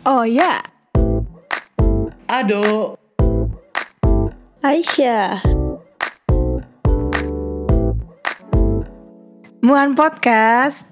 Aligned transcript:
Oh 0.00 0.24
ya, 0.24 0.64
Ado. 2.24 2.96
Aisyah. 4.64 5.44
Muan 9.60 9.92
Podcast 9.92 10.88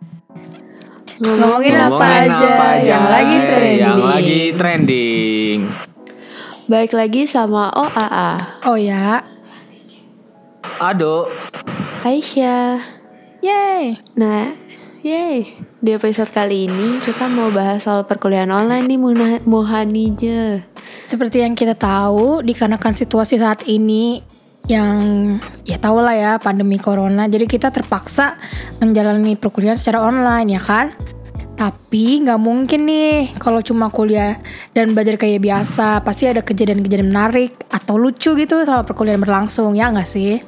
Ngomongin 1.25 1.41
Ngomongin 1.41 1.75
apa 1.89 2.05
aja 2.21 2.53
yang 2.85 3.05
lagi 3.09 3.39
trending. 3.49 3.81
Yang 3.81 4.01
lagi 4.04 4.40
trending. 4.53 5.59
Baik 6.69 6.93
lagi 6.93 7.25
sama 7.25 7.72
OAA. 7.72 8.61
Oh 8.69 8.77
ya, 8.77 9.25
Ado. 10.85 11.33
Aisyah. 12.04 12.85
yay 13.40 14.04
Nah, 14.21 14.53
yay. 15.01 15.67
Di 15.79 15.95
episode 15.95 16.27
kali 16.34 16.66
ini 16.66 16.98
kita 16.98 17.30
mau 17.30 17.55
bahas 17.55 17.87
soal 17.87 18.02
perkuliahan 18.02 18.51
online 18.51 18.91
nih 18.91 18.98
Mohanija. 19.47 20.66
Seperti 21.06 21.46
yang 21.46 21.54
kita 21.54 21.78
tahu, 21.78 22.42
dikarenakan 22.42 22.98
situasi 22.98 23.38
saat 23.38 23.62
ini 23.62 24.18
yang 24.66 24.98
ya 25.62 25.78
tau 25.78 26.02
lah 26.02 26.18
ya 26.18 26.32
pandemi 26.42 26.82
corona, 26.82 27.30
jadi 27.30 27.46
kita 27.46 27.70
terpaksa 27.70 28.42
menjalani 28.82 29.38
perkuliahan 29.38 29.78
secara 29.78 30.02
online 30.02 30.59
ya 30.59 30.62
kan. 30.66 30.98
Tapi 31.54 32.26
nggak 32.26 32.42
mungkin 32.42 32.82
nih 32.82 33.38
kalau 33.38 33.62
cuma 33.62 33.87
kuliah 33.87 34.34
dan 34.74 34.98
belajar 34.98 35.15
kayak 35.15 35.46
biasa, 35.46 36.02
pasti 36.02 36.26
ada 36.26 36.42
kejadian-kejadian 36.42 37.15
menarik 37.15 37.54
atau 37.70 37.95
lucu 37.95 38.34
gitu 38.34 38.66
sama 38.66 38.82
perkuliahan 38.82 39.23
berlangsung 39.23 39.79
ya 39.79 39.95
nggak 39.95 40.10
sih? 40.10 40.42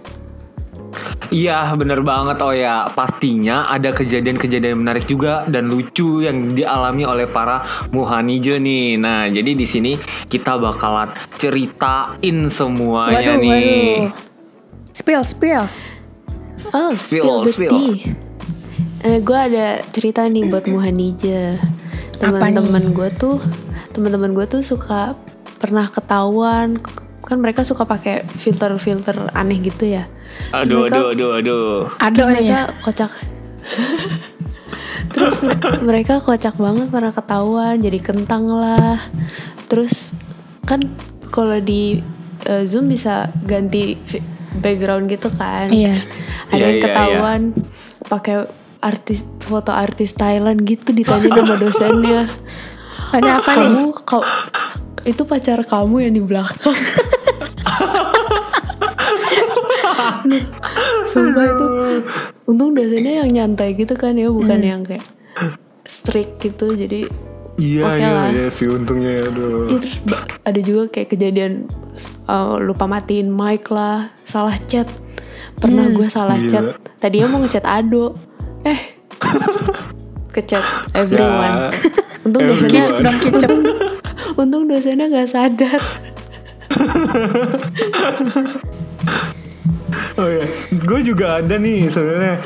Iya 1.31 1.71
bener 1.79 2.03
banget 2.03 2.43
oh 2.43 2.51
ya 2.51 2.91
Pastinya 2.91 3.71
ada 3.71 3.95
kejadian-kejadian 3.95 4.83
menarik 4.83 5.07
juga 5.07 5.47
Dan 5.47 5.71
lucu 5.71 6.27
yang 6.27 6.59
dialami 6.59 7.07
oleh 7.07 7.31
para 7.31 7.63
muhanije 7.95 8.59
nih 8.59 8.99
Nah 8.99 9.31
jadi 9.31 9.55
di 9.55 9.63
sini 9.63 9.95
kita 10.27 10.59
bakalan 10.59 11.15
ceritain 11.39 12.51
semuanya 12.51 13.39
Waduh, 13.39 13.39
nih 13.39 13.51
waduh. 13.55 14.03
Spill, 14.91 15.23
spill. 15.23 15.65
Oh, 16.75 16.91
Spill, 16.93 17.23
spill, 17.25 17.39
the 17.47 17.53
spill. 17.55 17.73
tea. 17.73 17.95
Eh, 19.01 19.19
gue 19.25 19.39
ada 19.39 19.81
cerita 19.97 20.29
nih 20.29 20.45
buat 20.53 20.69
Muhanija. 20.69 21.57
Apa 22.21 22.21
Teman-teman 22.21 22.93
gue 22.93 23.09
tuh, 23.17 23.41
teman-teman 23.97 24.37
gue 24.37 24.45
tuh 24.45 24.61
suka 24.61 25.17
pernah 25.57 25.89
ketahuan 25.89 26.77
kan 27.25 27.37
mereka 27.41 27.65
suka 27.65 27.89
pakai 27.89 28.29
filter-filter 28.29 29.33
aneh 29.33 29.57
gitu 29.65 29.89
ya. 29.89 30.05
Aduh 30.51 30.85
Mereka- 30.85 30.97
aduh 30.97 31.07
aduh 31.11 31.31
aduh. 31.37 31.65
Ada 31.97 32.21
nih. 32.21 32.27
Mereka 32.29 32.49
ya. 32.49 32.63
kocak. 32.81 33.11
Terus 35.11 35.37
mere- 35.43 35.81
mereka 35.81 36.13
kocak 36.19 36.55
banget 36.55 36.87
pernah 36.89 37.11
ketahuan 37.11 37.75
jadi 37.79 37.99
kentang 37.99 38.47
lah. 38.47 38.99
Terus 39.67 40.15
kan 40.65 40.79
kalau 41.29 41.59
di 41.59 41.99
eh, 42.43 42.63
zoom 42.65 42.87
bisa 42.87 43.29
ganti 43.43 43.95
background 44.55 45.07
gitu 45.07 45.29
kan. 45.31 45.71
Iya. 45.71 45.95
ada 46.49 46.53
Iya, 46.53 46.65
yang 46.65 46.73
iya, 46.73 46.83
ketahuan 46.83 47.41
pakai 48.07 48.35
artis 48.81 49.23
foto 49.41 49.71
artis 49.71 50.13
Thailand 50.13 50.59
gitu 50.63 50.91
ditanya 50.91 51.29
sama 51.33 51.55
dosennya. 51.55 52.21
Tanya 53.11 53.39
apa 53.39 53.51
nih? 53.53 53.59
kamu 53.67 53.83
kau 54.01 54.23
itu 55.03 55.23
pacar 55.25 55.59
kamu 55.61 55.97
yang 56.01 56.13
di 56.13 56.21
belakang 56.21 56.71
Sumpah 61.07 61.45
itu 61.47 61.65
Untung 62.45 62.73
dosennya 62.73 63.21
yang 63.21 63.31
nyantai 63.31 63.75
gitu 63.75 63.95
kan 63.95 64.15
ya 64.15 64.29
Bukan 64.29 64.61
yang 64.61 64.83
kayak 64.83 65.05
strict 65.83 66.41
gitu 66.41 66.73
Jadi 66.73 67.07
Iya 67.57 67.83
Oke 67.85 67.99
iya 67.99 68.11
lah. 68.11 68.27
iya 68.31 68.47
sih 68.49 68.67
untungnya 68.67 69.21
aduh 69.21 69.69
ya, 69.69 69.77
terus 69.77 70.01
ada 70.41 70.61
juga 70.61 70.89
kayak 70.89 71.09
kejadian 71.09 71.69
uh, 72.25 72.57
Lupa 72.57 72.85
matiin 72.85 73.29
mic 73.29 73.69
lah 73.69 74.09
Salah 74.23 74.57
chat 74.63 74.89
Pernah 75.57 75.91
gue 75.91 76.09
salah 76.09 76.37
Gila. 76.37 76.49
chat 76.49 76.65
Tadinya 76.97 77.27
mau 77.29 77.41
ngechat 77.41 77.65
Ado 77.65 78.17
Eh 78.65 78.81
Kechat 80.33 80.63
everyone 80.95 81.69
Ya, 81.69 81.77
Untung 82.25 82.45
everyone. 82.45 82.71
dosennya 82.71 82.83
dong, 82.87 83.19
kicep. 83.19 83.51
Untung 84.41 84.65
dosennya 84.65 85.07
gak 85.11 85.29
sadar 85.29 85.81
gue 90.91 91.01
juga 91.07 91.39
ada 91.39 91.55
nih 91.55 91.87
sebenarnya. 91.87 92.43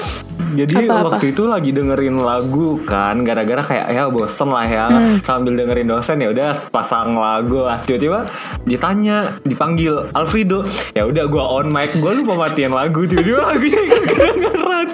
Jadi 0.55 0.87
Apa-apa? 0.87 1.17
waktu 1.17 1.33
itu 1.33 1.43
lagi 1.49 1.73
dengerin 1.73 2.21
lagu 2.21 2.79
kan, 2.85 3.25
gara-gara 3.25 3.59
kayak 3.59 3.87
ya 3.91 4.05
bosen 4.07 4.53
lah 4.53 4.63
ya, 4.63 4.87
sambil 5.25 5.57
dengerin 5.57 5.89
dosen 5.89 6.21
ya 6.21 6.29
udah 6.31 6.53
pasang 6.69 7.17
lagu 7.17 7.65
lah. 7.65 7.81
Tiba-tiba 7.83 8.29
ditanya, 8.63 9.41
dipanggil 9.43 10.13
Alfredo, 10.15 10.63
ya 10.93 11.09
udah 11.09 11.25
gue 11.27 11.43
on 11.43 11.73
mic, 11.73 11.97
gue 11.97 12.13
lupa 12.21 12.37
matiin 12.37 12.71
lagu, 12.71 13.03
tiba-tiba 13.03 13.41
lagunya 13.43 13.81
kedengeran. 14.13 14.87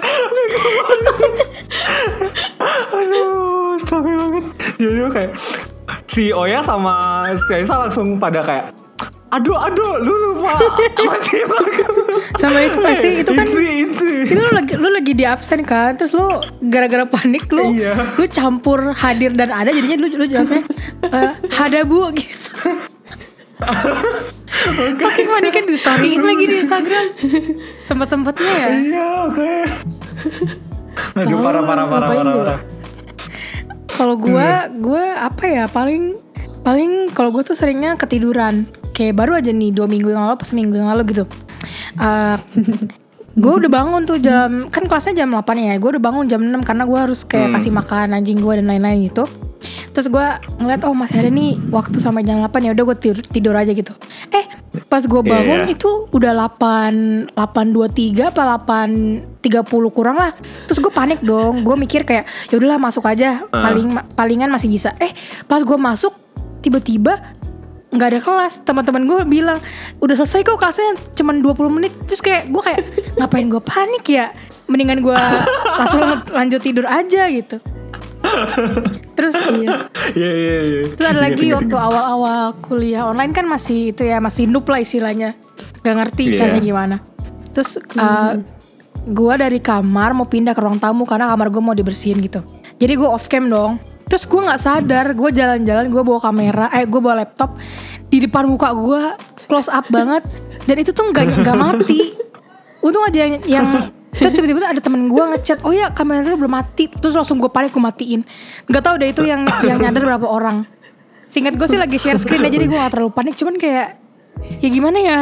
Aduh, 2.91 3.77
capek 3.83 4.13
banget. 4.17 4.43
Tiba-tiba 4.79 5.09
kayak 5.11 5.31
si 6.07 6.33
Oya 6.33 6.59
sama 6.63 7.27
si 7.37 7.51
Aisyah 7.53 7.87
langsung 7.87 8.17
pada 8.17 8.41
kayak 8.41 8.73
Aduh, 9.31 9.55
aduh, 9.55 9.95
lu 9.97 10.11
lupa. 10.11 10.59
Sama 12.41 12.59
itu 12.59 12.77
gak 12.77 12.97
sih? 12.97 13.11
Itu 13.23 13.31
kan 13.31 13.47
Insi, 13.47 13.65
insi. 13.81 14.11
itu 14.27 14.35
lu 14.37 14.51
lagi 14.51 14.73
lu 14.75 14.87
lagi 14.87 15.13
di 15.13 15.23
absen 15.23 15.63
kan 15.63 15.95
terus 15.95 16.11
lu 16.11 16.27
gara-gara 16.61 17.03
panik 17.03 17.47
lu 17.47 17.71
Iya. 17.71 18.15
lu 18.15 18.25
campur 18.27 18.91
hadir 18.91 19.31
dan 19.31 19.49
ada 19.49 19.69
jadinya 19.69 19.97
lu 19.97 20.07
lu 20.09 20.25
jawabnya 20.25 20.63
eh, 21.17 21.31
ada 21.49 21.79
bu 21.83 22.11
gitu 22.11 22.75
pakai 24.97 25.23
panikan 25.25 25.63
di 25.63 25.75
storyin 25.75 26.21
lagi 26.21 26.43
di 26.45 26.55
Instagram 26.59 27.05
sempet 27.83 28.07
sempetnya 28.07 28.51
ya 28.51 28.67
Iya, 28.69 29.07
oke. 29.27 29.51
Aduh, 31.13 31.27
Tahu 31.29 31.39
parah, 31.39 31.63
parah, 31.63 31.85
parah, 31.85 32.07
parah, 32.09 32.33
parah. 32.35 32.59
kalau 33.87 34.15
gue 34.17 34.49
gue 34.77 35.03
apa 35.13 35.43
ya 35.45 35.65
paling 35.67 36.17
paling 36.61 36.89
kalau 37.11 37.29
gue 37.29 37.43
tuh 37.43 37.53
seringnya 37.53 37.95
ketiduran 37.95 38.65
kayak 38.91 39.13
baru 39.15 39.39
aja 39.39 39.51
nih 39.51 39.71
dua 39.71 39.87
minggu 39.87 40.11
yang 40.11 40.23
lalu 40.23 40.35
pas 40.37 40.47
seminggu 40.47 40.75
yang 40.75 40.89
lalu 40.91 41.03
gitu. 41.11 41.23
Eh 41.99 42.35
gue 43.31 43.53
udah 43.63 43.71
bangun 43.71 44.03
tuh 44.03 44.19
jam 44.19 44.67
kan 44.67 44.83
kelasnya 44.91 45.23
jam 45.23 45.31
8 45.31 45.55
ya 45.55 45.79
gue 45.79 45.89
udah 45.95 46.03
bangun 46.03 46.27
jam 46.27 46.43
6 46.43 46.67
karena 46.67 46.83
gue 46.83 46.99
harus 46.99 47.23
kayak 47.23 47.55
kasih 47.55 47.71
makan 47.71 48.11
anjing 48.11 48.43
gue 48.43 48.53
dan 48.59 48.67
lain-lain 48.67 49.07
gitu. 49.07 49.23
Terus 49.91 50.07
gue 50.11 50.25
ngeliat 50.59 50.83
oh 50.83 50.91
masih 50.91 51.15
ada 51.19 51.31
nih 51.31 51.55
waktu 51.71 51.99
sampai 51.99 52.27
jam 52.27 52.43
8 52.43 52.51
ya 52.59 52.71
udah 52.75 52.83
gue 52.91 52.97
tidur, 52.99 53.17
tidur 53.23 53.55
aja 53.55 53.71
gitu. 53.71 53.95
Eh 54.35 54.43
pas 54.87 54.99
gue 55.03 55.21
bangun 55.23 55.63
Iya. 55.63 55.75
itu 55.75 56.11
udah 56.11 56.31
8 56.35 57.31
8.23 57.31 58.35
apa 58.35 58.59
8.30 58.67 59.95
kurang 59.95 60.19
lah. 60.19 60.35
Terus 60.67 60.83
gue 60.83 60.91
panik 60.91 61.23
dong 61.23 61.63
gue 61.63 61.75
mikir 61.79 62.03
kayak 62.03 62.27
ya 62.51 62.55
udahlah 62.59 62.83
masuk 62.83 63.07
aja 63.07 63.47
paling 63.47 63.95
palingan 64.11 64.51
masih 64.51 64.67
bisa. 64.67 64.91
Eh 64.99 65.11
pas 65.47 65.63
gue 65.63 65.77
masuk 65.79 66.11
tiba-tiba 66.59 67.15
nggak 67.91 68.07
ada 68.07 68.19
kelas 68.23 68.63
teman-teman 68.63 69.03
gue 69.03 69.19
bilang 69.27 69.59
udah 69.99 70.15
selesai 70.15 70.41
kok 70.41 70.55
kelasnya 70.55 70.95
cuman 71.11 71.43
20 71.43 71.75
menit 71.75 71.91
terus 72.07 72.23
kayak 72.23 72.47
gue 72.47 72.63
kayak 72.63 72.81
ngapain 73.19 73.47
gue 73.47 73.59
panik 73.59 74.05
ya 74.07 74.31
mendingan 74.65 75.03
gue 75.03 75.17
langsung 75.75 75.99
lanjut 76.31 76.61
tidur 76.63 76.87
aja 76.87 77.27
gitu 77.27 77.59
terus 79.13 79.35
Iya 79.35 79.75
Iya, 80.15 80.31
iya, 80.31 80.57
iya. 80.63 80.81
Terus 80.93 81.07
ada 81.09 81.19
lagi 81.19 81.51
waktu 81.51 81.75
awal-awal 81.75 82.55
kuliah 82.63 83.03
online 83.05 83.33
kan 83.35 83.43
masih 83.43 83.91
itu 83.91 84.07
ya 84.07 84.17
masih 84.17 84.47
noob 84.47 84.65
lah 84.65 84.79
istilahnya, 84.79 85.35
gak 85.83 85.95
ngerti 85.99 86.31
Iya. 86.31 86.37
caranya 86.39 86.61
gimana. 86.61 86.95
Terus 87.51 87.75
uh, 87.97 88.39
gua 89.09 89.35
dari 89.35 89.59
kamar 89.59 90.15
mau 90.15 90.29
pindah 90.29 90.55
ke 90.55 90.61
ruang 90.61 90.79
tamu 90.79 91.03
karena 91.03 91.27
kamar 91.33 91.47
gue 91.49 91.61
mau 91.61 91.75
dibersihin 91.75 92.23
gitu. 92.23 92.41
Jadi 92.77 92.93
gue 92.95 93.09
off 93.09 93.27
cam 93.27 93.49
dong. 93.49 93.77
Terus 94.11 94.27
gue 94.27 94.41
nggak 94.43 94.59
sadar, 94.59 95.05
gue 95.15 95.29
jalan-jalan, 95.31 95.87
gue 95.87 96.03
bawa 96.03 96.19
kamera, 96.19 96.67
eh 96.75 96.83
gue 96.83 96.99
bawa 96.99 97.23
laptop 97.23 97.55
di 98.11 98.19
depan 98.19 98.43
muka 98.43 98.75
gue 98.75 99.01
close 99.47 99.71
up 99.71 99.87
banget, 99.87 100.27
dan 100.67 100.75
itu 100.83 100.91
tuh 100.91 101.07
nggak 101.15 101.39
nggak 101.39 101.55
mati. 101.55 102.11
Untung 102.83 103.07
aja 103.07 103.23
yang, 103.23 103.39
yang 103.47 103.67
terus 104.11 104.35
tiba-tiba 104.35 104.67
ada 104.67 104.83
temen 104.83 105.07
gue 105.07 105.23
ngechat, 105.31 105.63
oh 105.63 105.71
ya 105.71 105.95
kamera 105.95 106.27
lu 106.27 106.35
belum 106.35 106.51
mati, 106.59 106.91
terus 106.91 107.15
langsung 107.15 107.39
gue 107.39 107.47
panik 107.47 107.71
gue 107.71 107.79
matiin. 107.79 108.27
Nggak 108.67 108.83
tahu 108.83 108.95
deh 108.99 109.15
itu 109.15 109.23
yang 109.23 109.47
yang 109.63 109.79
nyadar 109.79 110.03
berapa 110.03 110.27
orang. 110.27 110.67
Singkat 111.31 111.55
gue 111.55 111.67
sih 111.71 111.79
lagi 111.79 111.95
share 111.95 112.19
screen 112.19 112.43
aja, 112.43 112.51
jadi 112.51 112.67
gue 112.67 112.75
gak 112.75 112.91
terlalu 112.91 113.15
panik, 113.15 113.39
cuman 113.39 113.55
kayak 113.55 113.95
ya 114.59 114.67
gimana 114.67 114.97
ya, 114.99 115.19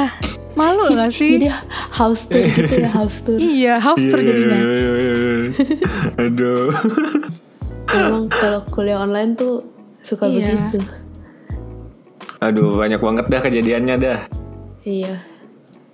malu 0.58 0.90
gak 0.98 1.14
sih? 1.14 1.38
Jadi 1.38 1.54
house 1.94 2.26
tour 2.26 2.42
gitu 2.42 2.74
ya 2.74 2.90
House 2.90 3.22
tour 3.22 3.38
iya, 3.38 3.78
house 3.78 4.02
tour 4.02 4.18
jadinya. 4.18 4.58
iya, 4.58 4.92
iya, 4.98 5.14
iya. 5.14 5.42
Aduh. 6.26 6.74
Emang 7.92 8.26
kalau 8.28 8.60
kuliah 8.68 8.98
online 8.98 9.34
tuh 9.34 9.66
Suka 10.00 10.26
Iya. 10.26 10.70
begitu 10.70 10.80
Aduh, 12.40 12.80
banyak 12.80 12.98
banget 12.98 13.26
dah 13.28 13.42
kejadiannya 13.42 13.96
dah. 13.98 14.20
Iya 14.82 15.20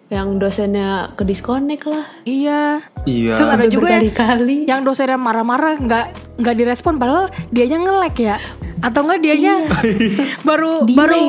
Yang 0.07 0.27
dosennya 0.37 0.89
ke 1.13 1.23
disconnect 1.23 1.85
lah 1.85 2.05
Iya. 2.21 2.85
Iya. 3.03 3.33
Terus 3.33 3.49
ada 3.49 3.57
Sampai 3.59 3.73
juga 3.73 3.87
yang, 3.89 4.03
berkali-kali. 4.03 4.57
yang 4.65 4.81
dosennya 4.81 5.17
marah-marah 5.17 5.73
nggak 5.75 6.05
nggak 6.37 6.55
direspon 6.55 6.95
padahal 6.95 7.25
dianya 7.49 7.81
ngelek 7.81 8.15
ya. 8.19 8.37
Atau 8.77 9.01
enggak 9.01 9.19
dianya 9.21 9.53
baru 10.47 10.83
Delay, 10.83 10.93
baru 10.93 11.19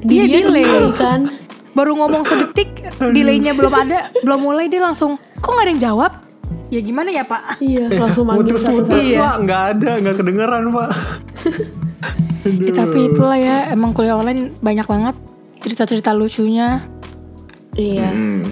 di 0.00 0.08
dia 0.08 0.24
dia 0.24 0.40
delay. 0.42 0.64
delay 0.64 0.86
kan. 0.90 1.20
Baru 1.70 1.94
ngomong 1.96 2.22
sedetik, 2.22 2.70
delaynya 3.04 3.50
belum 3.50 3.70
ada, 3.72 4.06
belum 4.20 4.40
mulai 4.40 4.66
dia 4.66 4.78
langsung 4.78 5.18
kok 5.36 5.50
nggak 5.50 5.64
ada 5.64 5.70
yang 5.70 5.82
jawab? 5.84 6.10
Ya 6.74 6.80
gimana 6.82 7.14
ya 7.14 7.22
pak? 7.22 7.62
Iya, 7.62 7.86
langsung 8.02 8.26
manggil 8.26 8.58
Putus-putus 8.58 8.90
satu-satu. 8.90 9.06
Iya. 9.06 9.20
pak, 9.22 9.34
nggak 9.46 9.62
ada, 9.70 9.90
nggak 10.02 10.14
kedengeran 10.18 10.62
pak. 10.74 10.90
Ya, 12.44 12.72
tapi 12.74 12.98
itulah 13.14 13.38
ya, 13.38 13.70
emang 13.70 13.94
kuliah 13.94 14.18
online 14.18 14.58
banyak 14.58 14.82
banget 14.82 15.14
cerita-cerita 15.62 16.10
lucunya. 16.10 16.82
Iya. 17.78 18.10
Hmm. 18.10 18.42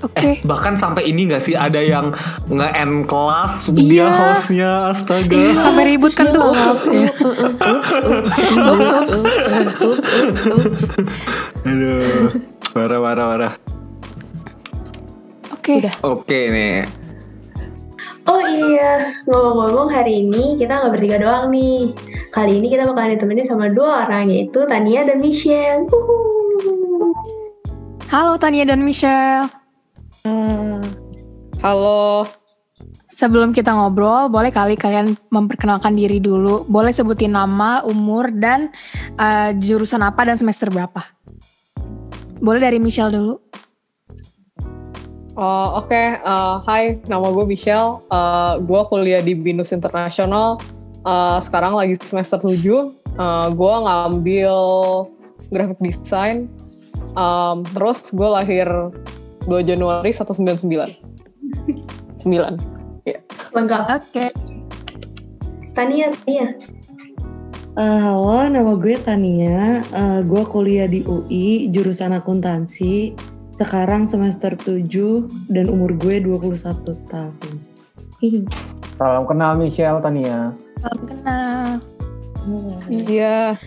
Oke. 0.00 0.40
Bahkan 0.40 0.80
sampai 0.80 1.12
ini 1.12 1.28
gak 1.28 1.44
sih 1.44 1.52
ada 1.52 1.76
yang 1.76 2.16
nge-end 2.48 3.04
kelas 3.04 3.68
Iya. 3.68 3.76
dia 3.76 4.06
hostnya 4.08 4.72
astaga. 4.88 5.36
Sampai 5.60 5.84
ribut 5.92 6.16
kan 6.16 6.32
tuh. 6.32 6.56
Iya. 6.88 7.12
Ups, 7.60 7.92
ups, 8.00 8.36
ups, 8.40 8.88
ups, 8.88 9.20
ups, 9.84 10.00
ups. 10.48 10.82
Aduh, 11.68 12.32
parah 12.72 12.98
parah 13.04 13.26
parah. 13.28 13.52
Oke. 15.78 15.90
Oke 16.02 16.40
nih. 16.50 16.82
Oh 18.28 18.42
iya, 18.46 19.14
ngomong-ngomong 19.26 19.90
hari 19.90 20.22
ini 20.22 20.54
kita 20.58 20.82
nggak 20.82 20.92
bertiga 20.98 21.16
doang 21.22 21.50
nih. 21.50 21.94
Kali 22.34 22.62
ini 22.62 22.66
kita 22.70 22.86
bakalan 22.86 23.18
ditemenin 23.18 23.46
sama 23.46 23.66
dua 23.70 24.06
orang 24.06 24.30
yaitu 24.30 24.66
Tania 24.66 25.06
dan 25.06 25.18
Michelle. 25.22 25.86
Uhuh. 25.90 27.14
Halo 28.10 28.38
Tania 28.38 28.66
dan 28.66 28.82
Michelle. 28.86 29.50
Halo, 31.60 32.24
Sebelum 33.20 33.52
kita 33.52 33.76
ngobrol, 33.76 34.32
boleh 34.32 34.48
kali 34.48 34.80
kalian 34.80 35.12
memperkenalkan 35.28 35.92
diri 35.92 36.24
dulu. 36.24 36.64
Boleh 36.64 36.88
sebutin 36.88 37.36
nama, 37.36 37.84
umur, 37.84 38.32
dan 38.32 38.72
eh, 39.20 39.52
jurusan 39.60 40.00
apa 40.00 40.24
dan 40.24 40.40
semester 40.40 40.72
berapa. 40.72 41.04
Boleh 42.40 42.64
dari 42.64 42.80
Michelle 42.80 43.12
dulu. 43.12 43.36
Uh, 45.40 45.80
oke, 45.80 46.20
uh, 46.20 46.60
hai, 46.68 47.00
nama 47.08 47.32
gue 47.32 47.48
Michelle. 47.48 48.04
Uh, 48.12 48.60
gue 48.60 48.80
kuliah 48.92 49.24
di 49.24 49.32
Binus 49.32 49.72
Internasional. 49.72 50.60
Uh, 51.00 51.40
sekarang 51.40 51.80
lagi 51.80 51.96
semester 51.96 52.36
7. 52.44 52.60
Uh, 53.16 53.48
gue 53.48 53.74
ngambil 53.88 54.56
graphic 55.48 55.96
design. 56.04 56.44
Um, 57.16 57.64
terus 57.72 58.12
gue 58.12 58.28
lahir 58.28 58.68
2 59.48 59.64
Januari 59.64 60.12
199. 60.12 60.60
9. 62.20 62.28
Ya. 63.08 63.24
Lengkap. 63.56 63.82
Oke. 63.96 64.28
Tania, 65.72 66.12
Tania. 66.12 66.52
Eh, 67.80 67.98
halo, 68.04 68.44
nama 68.44 68.76
gue 68.76 68.92
Tania. 69.00 69.80
Eh, 69.80 70.20
gue 70.20 70.42
kuliah 70.52 70.84
di 70.84 71.00
UI, 71.00 71.72
jurusan 71.72 72.12
akuntansi. 72.12 73.16
Sekarang 73.60 74.08
semester 74.08 74.56
7 74.56 75.52
dan 75.52 75.68
umur 75.68 75.92
gue 75.92 76.16
21 76.16 76.96
tahun. 77.12 77.56
Hihi. 78.24 78.48
Salam 78.96 79.28
kenal 79.28 79.52
Michelle 79.60 80.00
Tania. 80.00 80.56
Salam 80.80 81.02
kenal. 81.04 81.66
Iya. 82.88 83.60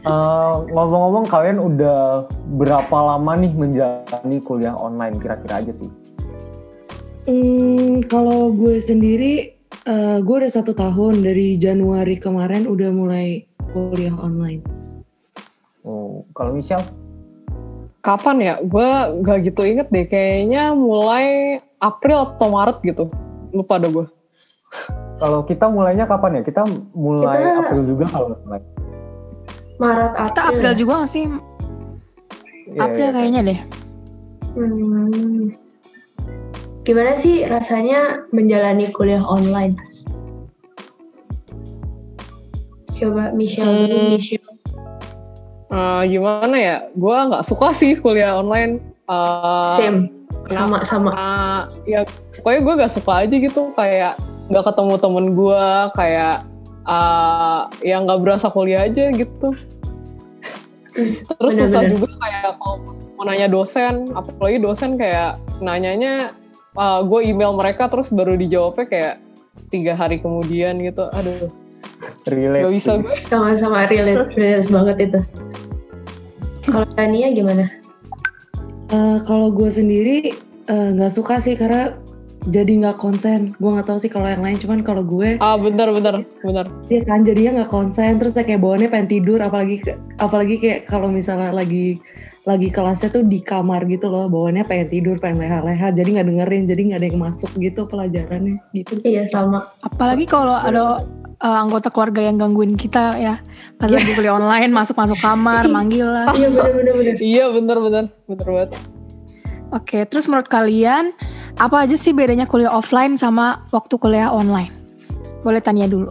Eh, 0.00 0.54
Ngomong-ngomong 0.72 1.28
kalian 1.28 1.60
udah 1.60 2.24
berapa 2.56 2.96
lama 2.96 3.36
nih 3.36 3.52
menjalani 3.52 4.40
kuliah 4.40 4.72
online 4.72 5.20
kira-kira 5.20 5.60
aja 5.60 5.72
sih? 5.76 5.92
Hmm, 7.28 8.00
kalau 8.08 8.48
gue 8.56 8.80
sendiri, 8.80 9.60
eh, 9.84 10.18
gue 10.24 10.36
udah 10.40 10.48
satu 10.48 10.72
tahun 10.72 11.20
dari 11.20 11.60
Januari 11.60 12.16
kemarin 12.16 12.64
udah 12.64 12.88
mulai 12.88 13.44
kuliah 13.76 14.16
online. 14.16 14.64
Oh, 15.84 16.24
kalau 16.32 16.56
Michelle? 16.56 17.05
Kapan 18.06 18.36
ya? 18.38 18.54
Gue 18.62 18.86
gak 19.26 19.38
gitu 19.42 19.66
inget 19.66 19.90
deh. 19.90 20.06
Kayaknya 20.06 20.70
mulai 20.72 21.58
April 21.82 22.22
atau 22.22 22.54
Maret 22.54 22.78
gitu. 22.86 23.10
Lupa 23.50 23.82
dah 23.82 23.90
gue. 23.90 24.06
Kalau 25.16 25.42
kita 25.42 25.66
mulainya 25.66 26.06
kapan 26.06 26.38
ya? 26.38 26.42
Kita 26.46 26.62
mulai 26.94 27.34
Kita- 27.34 27.58
April 27.66 27.82
juga 27.82 28.04
kalau 28.06 28.26
nggak 28.30 28.40
salah. 28.46 28.62
Maret, 29.76 30.10
Kita 30.14 30.22
April. 30.40 30.54
April 30.54 30.72
juga 30.78 30.92
gak 31.02 31.10
sih? 31.10 31.24
Iya, 32.66 32.80
April 32.80 33.08
iya. 33.10 33.14
kayaknya 33.14 33.40
deh. 33.42 33.58
Hmm. 34.56 35.44
Gimana 36.80 37.12
sih 37.18 37.42
rasanya 37.44 38.24
menjalani 38.30 38.88
kuliah 38.88 39.20
online? 39.20 39.74
Coba 42.96 43.34
Michelle 43.36 43.90
Hmm. 43.90 44.16
Michelle. 44.16 44.55
Eh, 45.66 46.02
gimana 46.14 46.56
ya? 46.56 46.76
Gue 46.94 47.16
nggak 47.16 47.42
suka 47.42 47.74
sih 47.74 47.98
kuliah 47.98 48.38
online. 48.38 48.78
Eh, 49.10 49.74
Same. 49.78 50.00
kenapa? 50.46 50.82
Sama-sama. 50.86 51.10
Ah, 51.14 51.60
ya 51.86 52.06
pokoknya 52.38 52.60
gue 52.62 52.74
gak 52.86 52.92
suka 52.94 53.12
aja 53.26 53.34
gitu 53.34 53.74
kayak 53.74 54.14
nggak 54.46 54.64
ketemu 54.70 54.94
temen 55.02 55.26
gue 55.34 55.64
kayak 55.98 56.36
ah, 56.86 57.66
yang 57.82 58.06
nggak 58.06 58.22
berasa 58.22 58.46
kuliah 58.46 58.86
aja 58.86 59.10
gitu 59.10 59.48
terus 61.38 61.54
susah 61.58 61.82
Bener-bener. 61.82 61.98
juga 61.98 62.08
kayak 62.22 62.50
kalau 62.62 62.76
mau 63.18 63.24
nanya 63.26 63.48
dosen 63.50 64.06
apalagi 64.14 64.58
dosen 64.62 64.94
kayak 64.94 65.42
nanyanya 65.58 66.30
ah, 66.78 67.02
gue 67.02 67.20
email 67.26 67.58
mereka 67.58 67.90
terus 67.90 68.14
baru 68.14 68.38
dijawabnya 68.38 68.86
kayak 68.86 69.14
tiga 69.74 69.98
hari 69.98 70.22
kemudian 70.22 70.78
gitu 70.78 71.10
aduh 71.10 71.50
Relate 72.26 72.62
nggak 72.62 72.74
bisa 72.74 72.90
gue 73.02 73.14
Sama-sama 73.26 73.86
relate, 73.86 74.34
relate 74.34 74.68
banget 74.70 74.96
itu. 75.10 75.18
Kalau 76.66 76.86
Tania 76.98 77.30
gimana? 77.30 77.70
Eh, 78.90 79.18
kalau 79.26 79.50
gue 79.50 79.70
sendiri 79.70 80.34
eh, 80.66 80.88
nggak 80.94 81.12
suka 81.14 81.38
sih 81.38 81.54
karena 81.54 81.94
jadi 82.46 82.78
nggak 82.78 82.98
konsen. 82.98 83.54
Gue 83.58 83.74
nggak 83.74 83.90
tahu 83.90 83.98
sih 83.98 84.10
kalau 84.10 84.30
yang 84.30 84.42
lain, 84.42 84.58
cuman 84.58 84.86
kalau 84.86 85.02
gue 85.02 85.38
ah 85.42 85.58
bener 85.58 85.90
bener 85.90 86.22
bener 86.46 86.66
Iya 86.86 87.02
kan 87.02 87.26
jadinya 87.26 87.62
nggak 87.62 87.70
konsen 87.74 88.22
terus 88.22 88.34
kayak 88.34 88.62
bawaannya 88.62 88.86
pengen 88.86 89.08
tidur 89.10 89.42
apalagi 89.42 89.82
apalagi 90.22 90.54
kayak 90.62 90.80
kalau 90.86 91.10
misalnya 91.10 91.50
lagi 91.50 91.98
lagi 92.46 92.70
kelasnya 92.70 93.10
tuh 93.10 93.26
di 93.26 93.42
kamar 93.42 93.82
gitu 93.90 94.06
loh 94.06 94.30
bawaannya 94.30 94.62
pengen 94.62 94.88
tidur 94.94 95.18
pengen 95.18 95.42
leha-leha 95.42 95.90
jadi 95.90 96.06
nggak 96.06 96.26
dengerin 96.30 96.62
jadi 96.70 96.80
nggak 96.86 97.00
ada 97.02 97.08
yang 97.10 97.18
masuk 97.18 97.50
gitu 97.58 97.80
pelajarannya 97.90 98.62
gitu 98.70 99.02
Iya 99.02 99.26
sama. 99.26 99.66
Apalagi 99.82 100.30
kalau 100.30 100.54
ada 100.54 101.02
eh, 101.36 101.58
anggota 101.60 101.88
keluarga 101.88 102.20
yang 102.20 102.36
gangguin 102.36 102.74
kita 102.74 103.16
ya. 103.16 103.40
Pas 103.76 103.88
lagi 103.88 104.12
kuliah 104.12 104.34
online, 104.34 104.70
masuk-masuk 104.70 105.18
kamar, 105.18 105.68
manggil 105.74 106.06
lah. 106.06 106.32
Iya 106.32 106.48
bener-bener. 106.48 106.92
bener. 106.94 107.16
iya 107.18 107.44
bener 107.48 107.76
bener 107.78 108.04
bener 108.24 108.46
banget 108.46 108.70
Oke, 109.66 110.06
terus 110.06 110.30
menurut 110.30 110.46
kalian 110.46 111.10
apa 111.58 111.82
aja 111.82 111.98
sih 111.98 112.14
bedanya 112.14 112.46
kuliah 112.46 112.70
offline 112.70 113.18
sama 113.18 113.66
waktu 113.74 113.98
kuliah 113.98 114.30
online? 114.30 114.70
Boleh 115.42 115.58
tanya 115.58 115.90
dulu. 115.90 116.06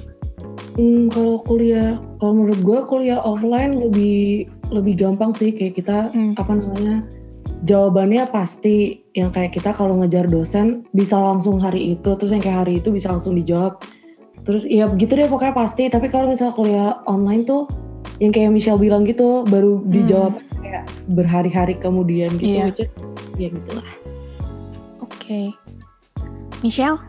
Hmm, 0.75 1.07
kalau 1.07 1.39
kuliah 1.39 1.95
kalau 2.19 2.35
menurut 2.35 2.59
gue 2.59 2.79
kuliah 2.83 3.19
offline 3.23 3.79
lebih 3.79 4.51
lebih 4.75 4.99
gampang 4.99 5.31
sih 5.31 5.55
kayak 5.55 5.79
kita 5.79 6.11
Hmm. 6.11 6.35
apa 6.35 6.51
namanya 6.51 7.07
jawabannya 7.63 8.27
pasti 8.27 9.07
yang 9.15 9.31
kayak 9.31 9.55
kita 9.55 9.71
kalau 9.71 9.95
ngejar 10.03 10.27
dosen 10.27 10.83
bisa 10.91 11.15
langsung 11.15 11.63
hari 11.63 11.95
itu 11.95 12.09
terus 12.19 12.35
yang 12.35 12.43
kayak 12.43 12.67
hari 12.67 12.83
itu 12.83 12.91
bisa 12.91 13.07
langsung 13.07 13.39
dijawab 13.39 13.79
terus 14.45 14.63
ya 14.63 14.85
begitu 14.85 15.17
deh 15.17 15.25
pokoknya 15.25 15.53
pasti 15.53 15.89
tapi 15.89 16.07
kalau 16.07 16.29
misalnya 16.29 16.53
kuliah 16.53 16.89
online 17.05 17.43
tuh 17.43 17.65
yang 18.21 18.31
kayak 18.31 18.53
Michelle 18.53 18.79
bilang 18.79 19.03
gitu 19.03 19.43
baru 19.43 19.81
dijawab 19.83 20.37
kayak 20.61 20.85
berhari-hari 21.09 21.75
kemudian 21.75 22.29
gitu 22.37 22.61
Iya. 22.61 22.65
which 22.69 22.81
is- 22.85 22.93
ya 23.35 23.49
gitu 23.49 23.69
lah 23.73 23.87
Oke. 25.01 25.51
Michelle? 26.61 27.01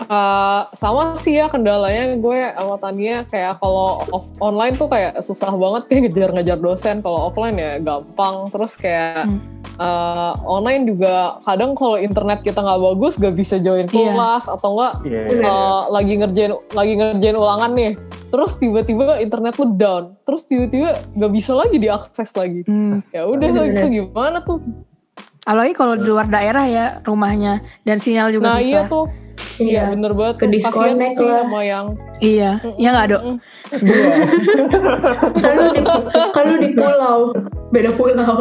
Eh, 0.00 0.62
sama 0.72 1.12
sih 1.14 1.34
ya 1.34 1.46
kendalanya 1.46 2.14
gue 2.14 2.38
sama 2.52 2.78
Tania 2.78 3.22
kayak 3.24 3.58
kalau 3.58 3.98
off- 4.08 4.30
online 4.38 4.72
tuh 4.72 4.86
kayak 4.86 5.18
susah 5.18 5.50
banget 5.50 5.82
kayak 5.84 6.00
ngejar-ngejar 6.06 6.54
dosen 6.56 6.96
kalau 6.98 7.26
offline 7.26 7.54
ya 7.54 7.76
gampang 7.78 8.46
terus 8.48 8.72
kayak 8.72 9.26
Hmm. 9.26 9.42
eh, 9.76 10.32
online 10.40 10.86
juga 10.86 11.14
kadang 11.42 11.74
kalau 11.74 11.96
internet 11.96 12.40
kita 12.40 12.56
nggak 12.56 12.78
bagus 12.80 13.14
gak 13.16 13.34
bisa 13.34 13.58
join 13.58 13.84
Iya. 13.84 13.90
kelas 13.90 14.44
atau 14.48 14.68
enggak 14.72 14.92
Iya, 15.02 15.20
eh, 15.36 15.80
lagi 15.88 16.12
ngerjain 16.16 16.52
lagi 16.72 16.92
ngerjain 16.94 17.36
ulangan 17.36 17.70
nih 17.72 17.92
terus 18.28 18.52
tiba-tiba 18.56 19.18
internet 19.18 19.54
lu 19.56 19.66
down 19.74 20.04
terus 20.22 20.42
tiba-tiba 20.44 20.94
nggak 21.12 21.32
bisa 21.32 21.52
lagi 21.52 21.76
diakses 21.76 22.30
lagi 22.32 22.62
Hmm. 22.64 23.02
ya 23.08 23.22
udah 23.24 23.44
Bener-bener. 23.44 23.76
itu 23.76 23.86
gimana 24.00 24.38
tuh 24.40 24.62
Apalagi 25.40 25.72
kalau 25.72 25.96
di 25.96 26.04
luar 26.04 26.28
daerah 26.28 26.62
ya 26.62 26.86
rumahnya 27.02 27.58
dan 27.82 27.96
sinyal 27.96 28.28
juga 28.30 28.46
nah 28.46 28.56
susah. 28.56 28.68
iya 28.68 28.80
tuh 28.84 29.08
iya 29.56 29.64
Iya. 29.64 29.82
bener 29.92 30.12
banget 30.12 30.36
Ke 30.36 30.46
disconnect 30.48 31.16
lah. 31.16 31.44
sama 31.44 31.60
yang 31.62 31.86
Iya, 32.18 32.50
iya 32.74 32.88
nggak 32.90 33.08
dok? 33.08 33.22
Mm-mm. 33.22 33.36
Kalau 35.34 35.66
di, 35.70 35.80
kalau 36.36 36.54
di 36.56 36.68
pulau, 36.72 37.18
beda 37.70 37.90
pulau. 37.94 38.34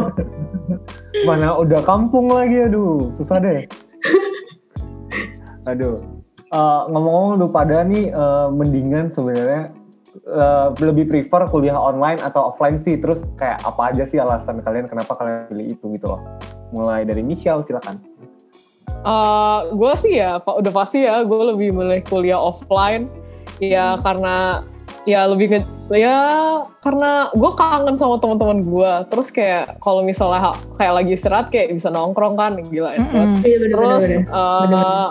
Mana 1.24 1.54
udah 1.56 1.82
kampung 1.84 2.28
lagi 2.28 2.66
aduh, 2.66 3.14
susah 3.14 3.38
deh. 3.38 3.66
Aduh. 5.70 6.02
Eh, 6.48 6.82
ngomong-ngomong 6.88 7.38
lu 7.38 7.48
pada 7.48 7.84
nih 7.84 8.08
eh, 8.08 8.48
mendingan 8.50 9.12
sebenarnya 9.12 9.76
eh, 10.24 10.68
lebih 10.80 11.06
prefer 11.06 11.44
kuliah 11.46 11.76
online 11.76 12.18
atau 12.18 12.50
offline 12.50 12.80
sih 12.80 12.96
terus 12.96 13.20
kayak 13.36 13.60
apa 13.62 13.92
aja 13.92 14.08
sih 14.08 14.16
alasan 14.16 14.64
kalian 14.64 14.88
kenapa 14.88 15.12
kalian 15.14 15.52
pilih 15.52 15.68
itu 15.70 15.86
gitu 15.92 16.08
loh 16.08 16.24
mulai 16.72 17.04
dari 17.04 17.20
Michelle 17.20 17.62
silakan 17.62 18.00
gue 19.70 19.94
sih 19.98 20.14
ya 20.18 20.40
udah 20.40 20.74
pasti 20.74 21.04
ya 21.04 21.22
gue 21.22 21.42
lebih 21.48 21.74
milih 21.74 22.02
kuliah 22.04 22.38
offline 22.38 23.06
ya 23.60 23.98
karena 24.00 24.62
ya 25.04 25.24
lebih 25.24 25.48
nge- 25.50 25.68
ya 25.90 26.20
karena 26.82 27.32
gue 27.32 27.52
kangen 27.54 27.96
sama 27.96 28.20
teman-teman 28.20 28.60
gue 28.62 28.92
terus 29.08 29.32
kayak 29.32 29.80
kalau 29.80 30.04
misalnya 30.04 30.52
kayak 30.76 30.94
lagi 30.94 31.12
istirahat 31.16 31.48
kayak 31.48 31.72
bisa 31.72 31.88
nongkrong 31.88 32.36
kan 32.36 32.60
gila. 32.62 32.92
Mm-mm. 32.94 33.40
Iya 33.40 33.58
bener 33.58 33.72
terus 33.72 34.02
bener. 34.02 34.12
eh, 34.12 34.24
Bener-bener. 34.28 35.06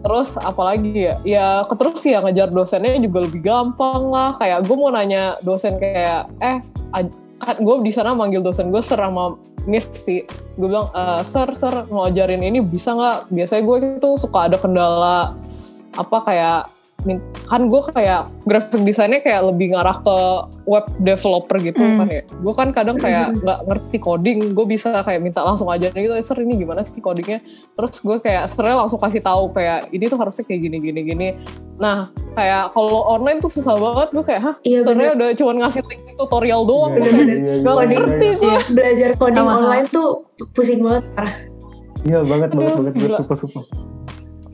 terus 0.00 0.30
apalagi 0.34 0.90
ya 0.96 1.14
ya 1.22 1.46
ke- 1.62 1.76
terus 1.76 2.00
ya 2.02 2.18
ngejar 2.20 2.48
dosennya 2.50 2.98
juga 2.98 3.22
lebih 3.22 3.40
gampang 3.40 4.08
lah 4.08 4.34
kayak 4.34 4.64
gue 4.64 4.74
mau 4.74 4.90
nanya 4.90 5.36
dosen 5.40 5.76
kayak 5.76 6.26
eh 6.40 6.58
kan 7.40 7.56
gue 7.56 7.74
di 7.80 7.88
sana 7.88 8.12
manggil 8.12 8.40
dosen 8.40 8.68
gue 8.68 8.80
ser 8.80 8.98
sama 8.98 9.36
miss 9.68 9.88
sih. 9.92 10.24
Gue 10.56 10.68
bilang 10.72 10.88
"Eh, 10.92 11.20
sir 11.24 11.48
sir 11.56 11.72
mau 11.92 12.08
ajarin 12.08 12.40
ini 12.44 12.60
bisa 12.64 12.94
nggak? 12.96 13.32
Biasanya 13.32 13.62
gue 13.64 13.76
itu 14.00 14.10
suka 14.20 14.38
ada 14.48 14.56
kendala 14.56 15.34
apa 15.98 16.16
kayak 16.24 16.60
kan 17.46 17.66
gue 17.66 17.80
kayak 17.88 18.20
graphic 18.42 18.80
desainnya 18.82 19.18
kayak 19.18 19.42
lebih 19.44 19.72
ngarah 19.72 19.98
ke 19.98 20.16
web 20.64 20.84
developer 21.00 21.56
gitu 21.56 21.78
Hmm. 21.78 21.98
kan 21.98 22.08
ya 22.08 22.22
gue 22.22 22.54
kan 22.54 22.68
kadang 22.70 22.96
kayak 22.96 23.34
nggak 23.36 23.58
ngerti 23.64 23.96
coding 23.98 24.38
gue 24.50 24.66
bisa 24.66 25.00
kayak 25.00 25.20
minta 25.20 25.40
langsung 25.40 25.66
ajarin 25.66 25.96
gitu 25.96 26.12
"Eh, 26.12 26.20
sir 26.20 26.36
ini 26.36 26.56
gimana 26.56 26.80
sih 26.80 26.98
codingnya 26.98 27.40
terus 27.72 27.98
gue 27.98 28.16
kayak 28.18 28.46
sebenarnya 28.46 28.78
langsung 28.78 28.98
kasih 28.98 29.20
tahu 29.20 29.50
kayak 29.50 29.88
ini 29.88 30.04
tuh 30.04 30.16
harusnya 30.16 30.42
kayak 30.42 30.60
gini 30.60 30.76
gini 30.78 31.00
gini 31.02 31.28
nah 31.74 32.06
kayak 32.30 32.70
kalau 32.70 33.08
online 33.08 33.38
tuh 33.38 33.48
susah 33.48 33.72
banget 33.72 34.08
gue 34.10 34.24
kayak 34.26 34.42
hah 34.42 34.54
Iya 34.60 34.78
sebenarnya 34.82 35.10
bener. 35.10 35.20
udah 35.22 35.36
cuman 35.36 35.56
ngasih 35.58 35.82
link 35.82 36.02
tutorial 36.14 36.62
doang 36.62 36.92
Iya, 36.92 37.00
gue 37.00 37.08
iya, 37.08 37.16
iya, 37.16 37.34
iya, 37.34 37.54
gak 37.58 37.74
iya, 37.74 37.86
ngerti 37.90 38.26
iya. 38.26 38.36
gue 38.36 38.56
Belajar 38.70 39.10
coding 39.16 39.46
online 39.46 39.86
tuh 39.88 40.08
pusing 40.50 40.80
banget 40.80 41.04
parah. 41.10 41.34
iya 42.02 42.18
banget 42.22 42.48
banget 42.50 42.68
Aduh, 42.68 42.78
banget 42.78 42.94
gila. 42.94 43.08
banget 43.10 43.20
super 43.22 43.36
super 43.38 43.62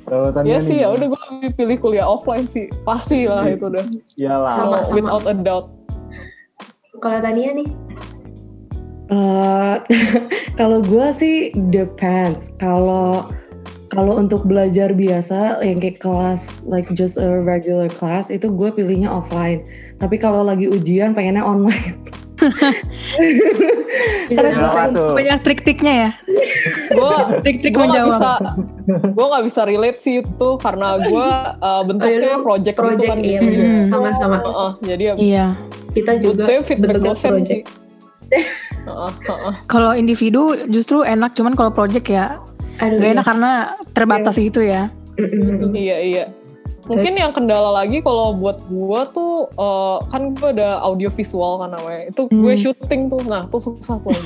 kalau 0.07 0.31
ya 0.47 0.63
sih 0.63 0.87
ya 0.87 0.95
udah 0.95 1.07
gue 1.11 1.23
lebih 1.35 1.51
pilih 1.59 1.77
kuliah 1.83 2.07
offline 2.07 2.47
sih 2.47 2.71
pasti 2.87 3.27
lah 3.27 3.43
itu 3.51 3.67
udah 3.67 3.85
iyalah 4.15 4.55
Sama. 4.55 4.77
Kalau 4.87 4.95
without 4.95 5.25
a 5.27 5.35
doubt 5.35 5.67
Kalau 6.97 7.21
Tania 7.21 7.53
nih, 7.53 7.69
Eh, 9.07 9.77
kalau 10.59 10.83
gue 10.83 11.07
sih 11.15 11.55
depends. 11.71 12.51
Kalau 12.59 13.31
kalau 13.87 14.19
untuk 14.19 14.45
belajar 14.51 14.91
biasa 14.91 15.63
yang 15.63 15.79
kayak 15.79 16.03
kelas 16.03 16.61
like 16.67 16.91
just 16.91 17.17
a 17.17 17.39
regular 17.39 17.87
class 17.87 18.35
itu 18.35 18.51
gue 18.51 18.69
pilihnya 18.75 19.07
offline. 19.07 19.63
Tapi 20.03 20.19
kalau 20.19 20.43
lagi 20.43 20.67
ujian 20.67 21.15
pengennya 21.15 21.47
online. 21.47 22.03
bisa 24.29 24.38
Karena 24.38 24.50
jelasin. 24.53 24.91
tuh 24.93 25.09
Banyak 25.12 25.38
trik-triknya 25.41 25.93
ya. 25.95 26.11
gue 26.88 27.15
Trik-trik 27.45 27.73
gue 27.73 27.85
nggak 27.85 28.05
menjawab. 28.05 28.41
bisa 28.41 28.50
gue 29.07 29.26
nggak 29.26 29.45
bisa 29.45 29.61
relate 29.65 29.99
sih 29.99 30.15
itu 30.21 30.49
karena 30.57 30.88
gue 31.00 31.29
uh, 31.59 31.83
bentuknya 31.83 32.37
lu 32.37 32.45
project, 32.45 32.75
gitu 32.75 32.83
project 32.83 33.09
kan 33.09 33.19
iya. 33.21 33.41
Hmm. 33.41 33.83
sama-sama. 33.88 34.37
Heeh, 34.41 34.71
jadi 34.85 35.03
ya 35.03 35.15
Iya. 35.17 35.47
Kita 35.93 36.12
juga 36.19 36.45
bentuknya 36.47 37.00
dosen 37.03 37.31
project. 37.33 37.49
sih 37.49 37.61
Heeh, 38.87 39.11
heeh. 39.21 39.55
Kalau 39.67 39.93
individu 39.93 40.43
justru 40.67 41.03
enak, 41.03 41.35
cuman 41.35 41.55
kalau 41.55 41.71
project 41.71 42.07
ya 42.07 42.38
Aduh, 42.76 42.97
gak 42.97 43.03
iya. 43.03 43.15
enak 43.15 43.25
karena 43.25 43.50
terbatas 43.91 44.35
gitu 44.37 44.61
ya. 44.61 44.91
Mm-mm. 45.17 45.73
iya 45.73 45.97
iya 45.99 46.25
mungkin 46.87 47.12
yang 47.12 47.31
kendala 47.31 47.75
lagi 47.76 47.99
kalau 47.99 48.31
buat 48.33 48.62
gue 48.62 49.00
tuh 49.11 49.33
uh, 49.52 49.99
kan 50.07 50.33
gue 50.33 50.50
ada 50.52 50.78
audio 50.81 51.09
visual 51.09 51.59
kan 51.59 51.71
namanya 51.71 52.09
itu 52.09 52.23
gue 52.26 52.38
Hmm. 52.49 52.62
syuting 52.62 53.02
tuh 53.07 53.21
nah 53.25 53.43
tuh 53.47 53.61
susah 53.61 53.99
tuh 53.99 54.14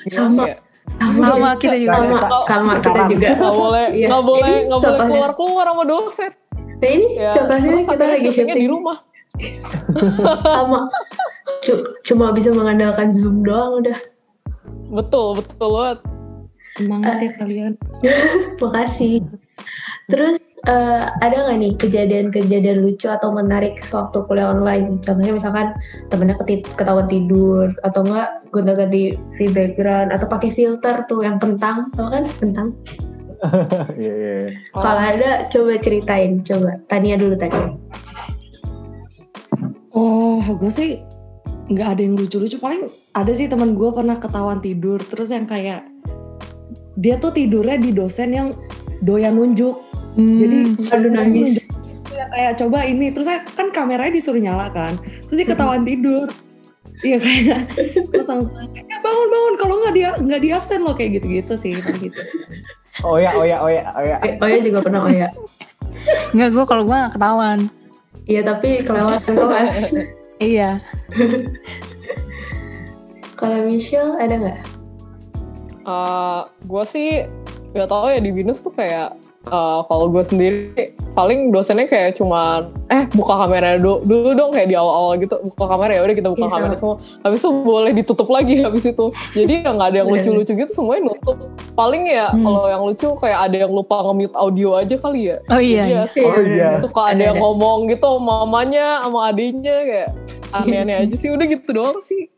Gimana 0.00 0.08
Sama. 0.08 0.44
ya? 0.46 0.56
Sama 0.98 1.48
kita 1.54 1.76
juga. 1.76 2.00
Sama, 2.00 2.18
sama 2.48 2.72
kita 2.80 3.00
juga. 3.06 3.28
nggak 3.34 3.54
boleh 3.54 3.86
Iya. 3.92 4.06
nggak 4.08 4.24
boleh 4.24 4.48
Ini 4.48 4.66
nggak 4.66 4.80
boleh 4.80 4.98
keluar 5.04 5.30
keluar 5.34 5.64
sama 5.66 5.84
dosen 5.84 6.30
Nah 6.78 6.88
ini 6.88 7.06
ya 7.14 7.30
contohnya 7.32 7.70
kita 7.84 8.04
lagi 8.08 8.28
syuting 8.30 8.56
di 8.56 8.68
rumah 8.68 8.98
sama. 10.48 10.80
Cu- 11.60 11.86
cuma 12.02 12.30
bisa 12.30 12.50
mengandalkan 12.50 13.10
Zoom 13.10 13.42
doang 13.42 13.78
udah. 13.78 13.98
betul 14.90 15.36
betul 15.36 15.68
banget 15.68 15.98
Semangat 16.74 17.16
ya 17.18 17.30
kalian. 17.34 17.72
Makasih. 18.62 19.26
Terus 20.06 20.38
eh, 20.68 21.02
ada 21.24 21.36
nggak 21.48 21.58
nih 21.58 21.72
kejadian-kejadian 21.80 22.84
lucu 22.84 23.08
atau 23.08 23.32
menarik 23.32 23.80
sewaktu 23.88 24.20
kuliah 24.28 24.52
online? 24.52 25.00
Contohnya 25.00 25.32
misalkan 25.32 25.72
temennya 26.12 26.36
ketahuan 26.76 27.08
tidur 27.08 27.72
atau 27.82 28.04
enggak 28.04 28.28
gonta-ganti 28.52 29.16
free 29.40 29.52
background 29.52 30.12
atau 30.12 30.28
pakai 30.28 30.52
filter 30.52 31.08
tuh 31.08 31.24
yang 31.24 31.40
kentang, 31.40 31.88
tau 31.96 32.12
kan 32.12 32.28
kentang? 32.36 32.76
iya 34.02 34.14
iya 34.14 34.32
iya. 34.44 34.50
Kalau 34.74 35.00
ada 35.00 35.30
coba 35.50 35.78
ceritain, 35.78 36.42
coba. 36.42 36.78
Tania 36.90 37.14
dulu 37.14 37.34
Tania. 37.38 37.74
Oh, 39.94 40.42
gue 40.42 40.70
sih 40.70 41.02
nggak 41.68 41.88
ada 41.96 42.00
yang 42.02 42.14
lucu-lucu. 42.18 42.58
Paling 42.58 42.90
ada 43.14 43.32
sih 43.34 43.46
teman 43.46 43.74
gue 43.78 43.90
pernah 43.94 44.18
ketahuan 44.18 44.58
tidur. 44.62 44.98
Terus 45.00 45.30
yang 45.30 45.46
kayak 45.46 45.86
dia 46.98 47.14
tuh 47.22 47.30
tidurnya 47.30 47.78
di 47.78 47.90
dosen 47.94 48.34
yang 48.34 48.48
doyan 49.02 49.38
nunjuk. 49.38 49.87
Hmm. 50.18 50.38
Jadi 50.42 50.58
Aduh 50.90 51.10
nangis. 51.14 51.62
Kayak 52.10 52.58
coba 52.58 52.82
ini. 52.84 53.14
Terus 53.14 53.30
saya 53.30 53.40
kan 53.46 53.70
kameranya 53.70 54.10
disuruh 54.10 54.42
nyala 54.42 54.66
kan. 54.74 54.98
Terus 55.30 55.36
dia 55.38 55.46
ketahuan 55.46 55.86
tidur. 55.86 56.26
Iya 56.98 57.22
kayak 57.22 57.70
terus 58.10 58.26
langsung 58.26 58.50
kayak 58.74 58.90
"Ya, 58.90 58.98
bangun 58.98 59.28
bangun 59.30 59.54
kalau 59.54 59.74
nggak 59.78 59.94
dia 59.94 60.10
nggak 60.18 60.40
di 60.42 60.48
absen 60.50 60.82
loh 60.82 60.98
kayak 60.98 61.22
gitu-gitu 61.22 61.54
sih 61.54 61.78
kayak 61.78 62.10
gitu. 62.10 62.20
oh 63.06 63.22
ya 63.22 63.30
oh 63.38 63.46
ya 63.46 63.62
oh 63.62 63.70
ya 63.70 63.86
oh 63.94 64.02
ya 64.02 64.18
Eh, 64.26 64.34
Oh 64.42 64.50
ya 64.50 64.58
juga 64.58 64.82
pernah 64.82 65.06
oh 65.06 65.12
ya. 65.14 65.30
Enggak 66.34 66.48
gue 66.58 66.64
kalau 66.66 66.82
gue 66.82 66.96
gak 66.98 67.14
ketahuan. 67.14 67.58
Iya 68.26 68.40
tapi 68.42 68.68
kelewatan 68.82 69.32
kelas. 69.34 69.74
Iya. 70.38 70.78
Kalau 73.34 73.58
Michelle 73.66 74.14
ada 74.22 74.34
nggak? 74.38 74.58
gue 76.62 76.84
sih 76.86 77.26
gak 77.74 77.90
tau 77.90 78.06
ya 78.06 78.22
di 78.22 78.30
binus 78.30 78.62
tuh 78.62 78.70
kayak 78.70 79.18
uh, 79.50 79.80
kalau 79.82 80.06
gue 80.08 80.22
sendiri 80.22 80.58
paling 81.10 81.48
dosennya 81.48 81.84
kayak 81.84 82.14
cuman 82.14 82.70
eh 82.86 83.04
buka 83.10 83.34
kamera 83.40 83.74
dulu, 83.74 84.00
dulu 84.02 84.30
dong 84.32 84.50
kayak 84.50 84.66
di 84.66 84.76
awal-awal 84.76 85.16
gitu 85.16 85.34
buka 85.42 85.64
kamera 85.66 85.92
ya 85.92 86.02
udah 86.02 86.14
kita 86.14 86.28
buka 86.28 86.40
Iya, 86.40 86.52
kamera 86.52 86.68
sama. 86.68 86.78
semua 86.78 86.94
habis 87.20 87.38
itu 87.38 87.50
boleh 87.50 87.90
ditutup 87.92 88.28
lagi 88.28 88.54
habis 88.58 88.84
itu 88.84 89.04
jadi 89.32 89.52
ya 89.58 89.70
nggak 89.72 89.88
ada 89.88 89.98
yang 89.98 90.08
lucu-lucu 90.08 90.52
gitu 90.54 90.70
semuanya 90.72 91.02
nutup 91.08 91.36
paling 91.72 92.04
ya 92.06 92.26
Hmm. 92.28 92.44
kalau 92.44 92.64
yang 92.66 92.82
lucu 92.82 93.08
kayak 93.16 93.38
ada 93.42 93.56
yang 93.58 93.72
lupa 93.72 93.96
nge-mute 94.00 94.36
audio 94.36 94.68
aja 94.74 94.94
kali 94.96 95.20
ya 95.26 95.36
Oh 95.48 95.58
iya. 95.58 95.82
Jadi 95.82 95.90
ya, 95.90 96.02
iya. 96.06 96.22
Oh 96.24 96.38
iya. 96.38 96.68
suka 96.78 97.00
ada, 97.02 97.10
Ada, 97.10 97.22
yang 97.24 97.38
ngomong 97.40 97.78
gitu 97.88 98.08
mamanya 98.16 98.86
sama 99.00 99.20
adiknya 99.26 99.76
kayak 99.82 100.08
aneh-aneh 100.50 100.96
aja 101.02 101.14
sih 101.14 101.28
udah 101.28 101.46
gitu 101.46 101.68
doang 101.72 101.98
sih 101.98 102.30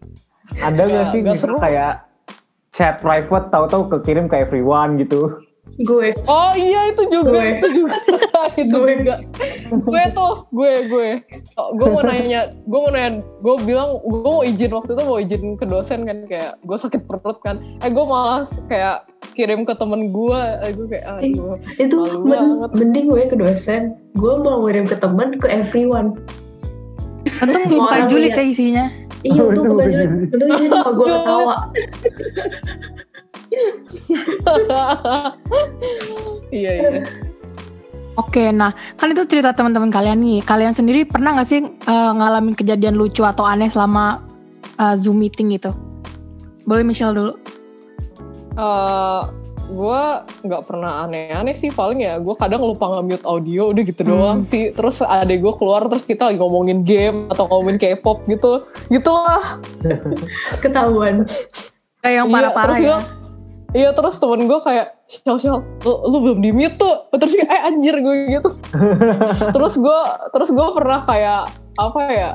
ada 0.56 0.82
nggak 0.82 1.04
Ya, 1.04 1.10
sih 1.10 1.20
bisa 1.22 1.36
seru. 1.42 1.56
kayak 1.58 1.92
chat 2.70 2.98
private 2.98 3.50
tahu-tahu 3.50 3.82
kekirim 3.90 4.24
ke 4.24 4.38
everyone 4.38 4.94
gitu 4.96 5.42
Gue. 5.78 6.12
Oh 6.24 6.52
iya 6.52 6.90
itu 6.90 7.02
juga, 7.08 7.30
Gue. 7.32 7.46
itu 7.56 7.68
juga, 7.74 7.96
itu 8.56 8.74
Gue. 8.74 8.92
juga. 8.96 9.14
Gue 9.70 10.02
tuh, 10.10 10.34
gue, 10.50 10.72
gue. 10.86 11.08
Oh, 11.54 11.72
gue 11.72 11.88
mau 11.88 12.02
nanya, 12.08 12.40
gue 12.50 12.78
mau 12.78 12.90
nanya, 12.90 13.10
gue 13.20 13.54
bilang, 13.62 13.96
gue 14.00 14.20
mau 14.20 14.42
izin 14.42 14.70
waktu 14.70 14.92
itu 14.92 15.02
mau 15.02 15.18
izin 15.18 15.42
ke 15.54 15.64
dosen 15.64 16.04
kan 16.04 16.18
kayak 16.26 16.58
gue 16.60 16.76
sakit 16.76 17.06
perut 17.06 17.38
kan. 17.40 17.56
Eh 17.80 17.88
gue 17.88 18.02
malah 18.02 18.42
kayak 18.66 19.08
kirim 19.32 19.62
ke 19.62 19.72
temen 19.72 20.10
gue, 20.10 20.40
eh, 20.60 20.70
gue 20.70 20.86
kayak 20.88 21.06
aduh. 21.16 21.56
Itu 21.76 21.96
Malu 21.98 22.18
men- 22.22 22.38
banget. 22.58 22.70
mending 22.74 23.06
gue 23.06 23.22
ke 23.26 23.36
dosen. 23.36 23.82
Gue 24.14 24.34
mau 24.36 24.60
ngirim 24.62 24.84
ke 24.84 24.96
temen 24.96 25.36
ke 25.36 25.46
everyone. 25.46 26.18
Untung 27.38 27.64
bukan 27.70 27.88
orang 27.96 28.04
julid 28.06 28.30
lihat. 28.30 28.38
ya 28.38 28.44
isinya. 28.46 28.84
Iya 29.20 29.42
Betul, 29.44 29.64
bukan 29.70 29.86
julid. 29.86 30.10
Untuk 30.26 30.48
itu 30.50 30.66
cuma 30.68 30.90
gue 30.90 31.06
ketawa. 31.06 31.56
iya 36.54 36.70
iya. 36.76 37.02
Oke, 38.18 38.50
nah 38.52 38.74
kan 38.98 39.10
itu 39.10 39.24
cerita 39.24 39.54
teman-teman 39.54 39.88
kalian 39.88 40.20
nih. 40.20 40.40
Kalian 40.42 40.74
sendiri 40.74 41.06
pernah 41.06 41.32
nggak 41.32 41.48
sih 41.48 41.62
eh, 41.64 42.10
ngalamin 42.12 42.52
kejadian 42.52 42.98
lucu 42.98 43.22
atau 43.22 43.46
aneh 43.46 43.70
selama 43.70 44.20
eh, 44.76 44.94
Zoom 44.98 45.22
meeting 45.22 45.54
gitu? 45.54 45.72
Boleh 46.66 46.84
Michelle 46.84 47.14
dulu. 47.16 47.32
Eh, 48.54 49.22
gue 49.70 50.02
nggak 50.50 50.62
pernah 50.66 51.06
aneh-aneh 51.06 51.54
sih 51.54 51.70
paling 51.70 52.02
ya 52.02 52.18
gue 52.18 52.34
kadang 52.34 52.58
lupa 52.66 52.90
nge-mute 52.98 53.22
audio 53.22 53.70
udah 53.70 53.82
gitu 53.86 54.02
Hmm. 54.02 54.10
doang 54.10 54.38
sih 54.42 54.74
terus 54.74 54.98
adek 54.98 55.38
gue 55.38 55.54
keluar 55.54 55.86
terus 55.86 56.02
kita 56.02 56.26
lagi 56.26 56.42
ngomongin 56.42 56.82
game 56.82 57.30
atau 57.30 57.46
ngomongin 57.46 57.78
K-pop 57.78 58.26
gitu 58.26 58.66
gitulah 58.90 59.62
Ketahuan. 60.58 61.22
Kayak 62.02 62.14
yang 62.18 62.26
Iya, 62.26 62.34
parah-parah 62.34 62.76
terus 62.76 62.82
ya. 62.82 62.98
Iya 63.70 63.94
terus 63.94 64.18
temen 64.18 64.50
gue 64.50 64.60
kayak 64.66 64.98
Shell 65.06 65.38
Shell 65.38 65.58
lu, 65.86 65.92
lu 66.10 66.16
belum 66.26 66.38
di 66.42 66.50
mute 66.50 66.74
tuh. 66.74 67.06
Terus 67.14 67.32
kayak 67.38 67.50
eh 67.50 67.62
anjir 67.70 67.94
gue 68.02 68.16
gitu. 68.26 68.50
Terus 69.54 69.74
gue 69.78 70.00
terus 70.34 70.50
gue 70.50 70.68
pernah 70.74 71.06
kayak 71.06 71.42
apa 71.78 72.00
ya 72.10 72.30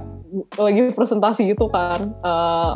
lagi 0.59 0.91
presentasi 0.91 1.47
gitu 1.55 1.71
kan 1.71 1.99
Eh, 2.23 2.71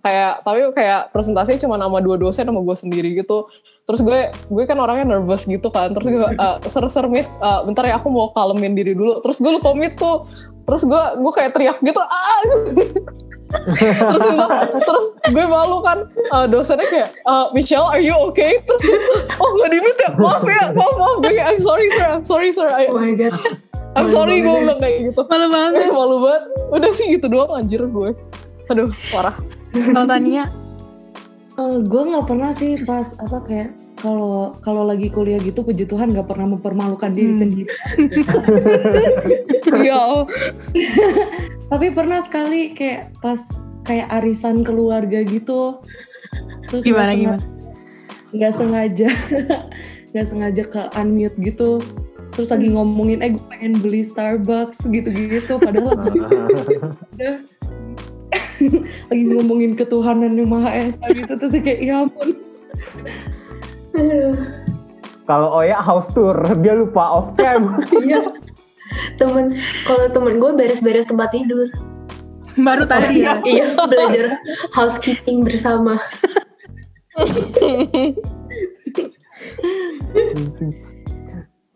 kayak 0.00 0.46
tapi 0.46 0.58
kayak 0.74 1.10
presentasinya 1.10 1.58
cuma 1.66 1.76
nama 1.78 1.98
dua 2.02 2.18
dosen 2.18 2.46
sama 2.50 2.62
gue 2.66 2.76
sendiri 2.78 3.14
gitu. 3.14 3.46
Terus 3.86 4.00
gue 4.02 4.30
gue 4.30 4.64
kan 4.66 4.78
orangnya 4.82 5.14
nervous 5.14 5.46
gitu 5.46 5.70
kan. 5.70 5.94
Terus 5.94 6.06
gue 6.10 6.18
eh, 6.46 6.56
ser 6.66 6.82
ser 6.90 7.06
miss 7.06 7.30
eh, 7.38 7.60
bentar 7.62 7.86
ya 7.86 8.02
aku 8.02 8.10
mau 8.10 8.34
kalemin 8.34 8.74
diri 8.74 8.98
dulu. 8.98 9.22
Terus 9.22 9.38
gue 9.38 9.52
lupa 9.54 9.70
mute 9.70 9.94
tuh. 9.94 10.26
Terus 10.66 10.82
gue 10.82 11.02
gue 11.14 11.32
kayak 11.34 11.50
teriak 11.54 11.78
gitu 11.78 12.02
ah 12.02 12.42
terus 13.50 14.22
gue, 14.24 14.46
terus 14.80 15.06
gue 15.26 15.44
malu 15.44 15.82
kan 15.82 15.98
Eh, 16.30 16.46
dosennya 16.46 16.86
kayak 16.86 17.08
eh, 17.12 17.46
Michelle 17.50 17.84
are 17.84 17.98
you 17.98 18.14
okay? 18.14 18.62
Terus 18.62 18.82
gue, 18.86 18.98
oh 19.36 19.50
nggak 19.58 19.70
di 19.70 19.78
mute 19.78 19.98
ya? 19.98 20.10
Maaf 20.14 20.42
ya 20.42 20.64
maaf 20.70 20.94
maaf 20.94 21.16
gue 21.18 21.32
kayak 21.34 21.46
I'm 21.50 21.60
sorry 21.60 21.86
sir 21.92 22.06
I'm 22.06 22.22
sorry 22.22 22.50
sir 22.50 22.70
I, 22.70 22.86
Oh 22.86 22.96
my 22.96 23.12
god. 23.12 23.34
I'm 23.98 24.06
Malu 24.06 24.14
sorry 24.14 24.38
gue 24.38 24.54
bilang 24.54 24.78
kayak 24.78 24.98
gitu. 25.10 25.20
Malu 25.26 25.46
banget. 25.50 25.90
Malu 25.98 26.16
banget. 26.22 26.42
Udah 26.70 26.90
sih 26.94 27.06
gitu 27.10 27.26
doang 27.26 27.50
anjir 27.50 27.82
gue. 27.82 28.14
Aduh 28.70 28.86
parah. 29.10 29.34
Kalau 29.70 30.06
Tania, 30.06 30.46
gue 31.58 32.02
nggak 32.06 32.26
pernah 32.26 32.54
sih 32.54 32.78
pas 32.82 33.10
apa 33.18 33.38
kayak 33.42 33.68
kalau 33.98 34.56
kalau 34.62 34.82
lagi 34.82 35.10
kuliah 35.10 35.36
gitu 35.36 35.60
puji 35.60 35.84
Tuhan 35.84 36.14
nggak 36.14 36.24
pernah 36.24 36.48
mempermalukan 36.48 37.10
diri 37.12 37.34
Hmm. 37.34 37.40
sendiri. 37.42 37.68
iya 39.76 40.24
Tapi 41.70 41.86
pernah 41.94 42.18
sekali 42.20 42.74
kayak 42.74 43.14
pas 43.22 43.38
kayak 43.86 44.10
arisan 44.10 44.66
keluarga 44.66 45.22
gitu. 45.22 45.80
Terus 46.66 46.82
gimana 46.82 47.14
senga- 47.14 47.38
gimana? 47.40 47.58
nggak 48.30 48.52
sengaja 48.54 49.10
nggak 50.14 50.26
sengaja 50.26 50.62
ke 50.62 50.82
unmute 50.94 51.34
gitu 51.42 51.82
terus 52.30 52.54
lagi 52.54 52.70
ngomongin 52.70 53.18
eh 53.26 53.34
gue 53.34 53.42
pengen 53.50 53.74
beli 53.82 54.06
Starbucks 54.06 54.86
gitu-gitu 54.86 55.58
padahal 55.58 55.98
lagi, 59.10 59.24
ngomongin 59.24 59.72
ketuhanan 59.74 60.36
yang 60.38 60.46
maha 60.52 60.70
esa 60.78 61.02
gitu 61.10 61.32
terus 61.32 61.52
kayak 61.64 61.80
ya 61.80 62.04
ampun. 62.04 62.28
Kalau 65.24 65.48
Oya 65.62 65.78
house 65.80 66.10
tour, 66.12 66.36
dia 66.60 66.76
lupa 66.76 67.08
off 67.08 67.32
cam. 67.38 67.80
Iya. 67.88 68.34
Temen, 69.20 69.52
kalau 69.84 70.08
temen 70.08 70.40
gue 70.40 70.50
beres-beres 70.56 71.04
tempat 71.04 71.28
tidur. 71.36 71.68
Baru 72.56 72.88
tadi 72.88 73.20
ya. 73.20 73.36
iya, 73.44 73.76
belajar 73.76 74.40
housekeeping 74.72 75.44
bersama. 75.44 76.00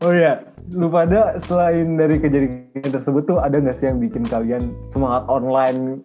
oh 0.01 0.13
iya, 0.17 0.41
lu 0.73 0.89
pada 0.89 1.37
selain 1.45 2.01
dari 2.01 2.17
kejadian 2.17 2.89
tersebut 2.89 3.29
tuh 3.29 3.37
ada 3.37 3.61
nggak 3.61 3.77
sih 3.77 3.93
yang 3.93 4.01
bikin 4.01 4.25
kalian 4.25 4.73
semangat 4.97 5.29
online 5.29 6.01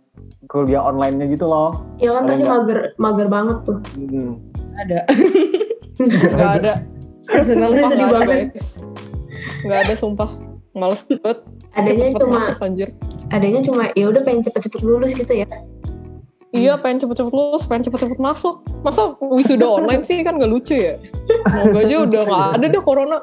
kuliah 0.51 0.83
online-nya 0.83 1.31
gitu 1.31 1.47
loh? 1.47 1.71
Ya 2.03 2.19
kan 2.19 2.27
pasti 2.27 2.43
mager, 2.43 2.91
mager 2.99 3.27
banget 3.31 3.57
tuh. 3.63 3.79
Hmm. 3.95 4.43
ada 4.79 4.99
nggak 5.99 6.51
ada 6.63 6.73
personal 7.27 7.69
nggak 9.67 9.79
ada 9.85 9.95
sumpah 9.95 10.48
males 10.79 11.03
banget 11.05 11.43
Adanya 11.77 12.05
Cepet 12.09 12.21
cuma, 12.25 12.39
masuk, 12.41 12.57
anjir 12.65 12.89
adanya 13.29 13.59
cuma 13.61 13.83
ya 13.93 14.05
udah 14.09 14.21
pengen 14.25 14.41
cepet-cepet 14.41 14.81
lulus 14.81 15.13
gitu 15.13 15.33
ya. 15.45 15.47
Iya 16.49 16.81
pengen 16.81 17.05
cepet-cepet 17.05 17.29
lulus, 17.29 17.69
pengen 17.69 17.85
cepet-cepet 17.85 18.17
masuk. 18.17 18.65
Masa 18.81 19.13
wisuda 19.21 19.69
online 19.69 20.01
sih 20.01 20.25
kan 20.25 20.41
gak 20.41 20.49
lucu 20.49 20.73
ya? 20.73 20.97
Semoga 21.45 21.79
aja 21.85 21.95
udah 22.09 22.21
gak 22.25 22.49
ada 22.57 22.65
deh 22.65 22.81
corona. 22.81 23.17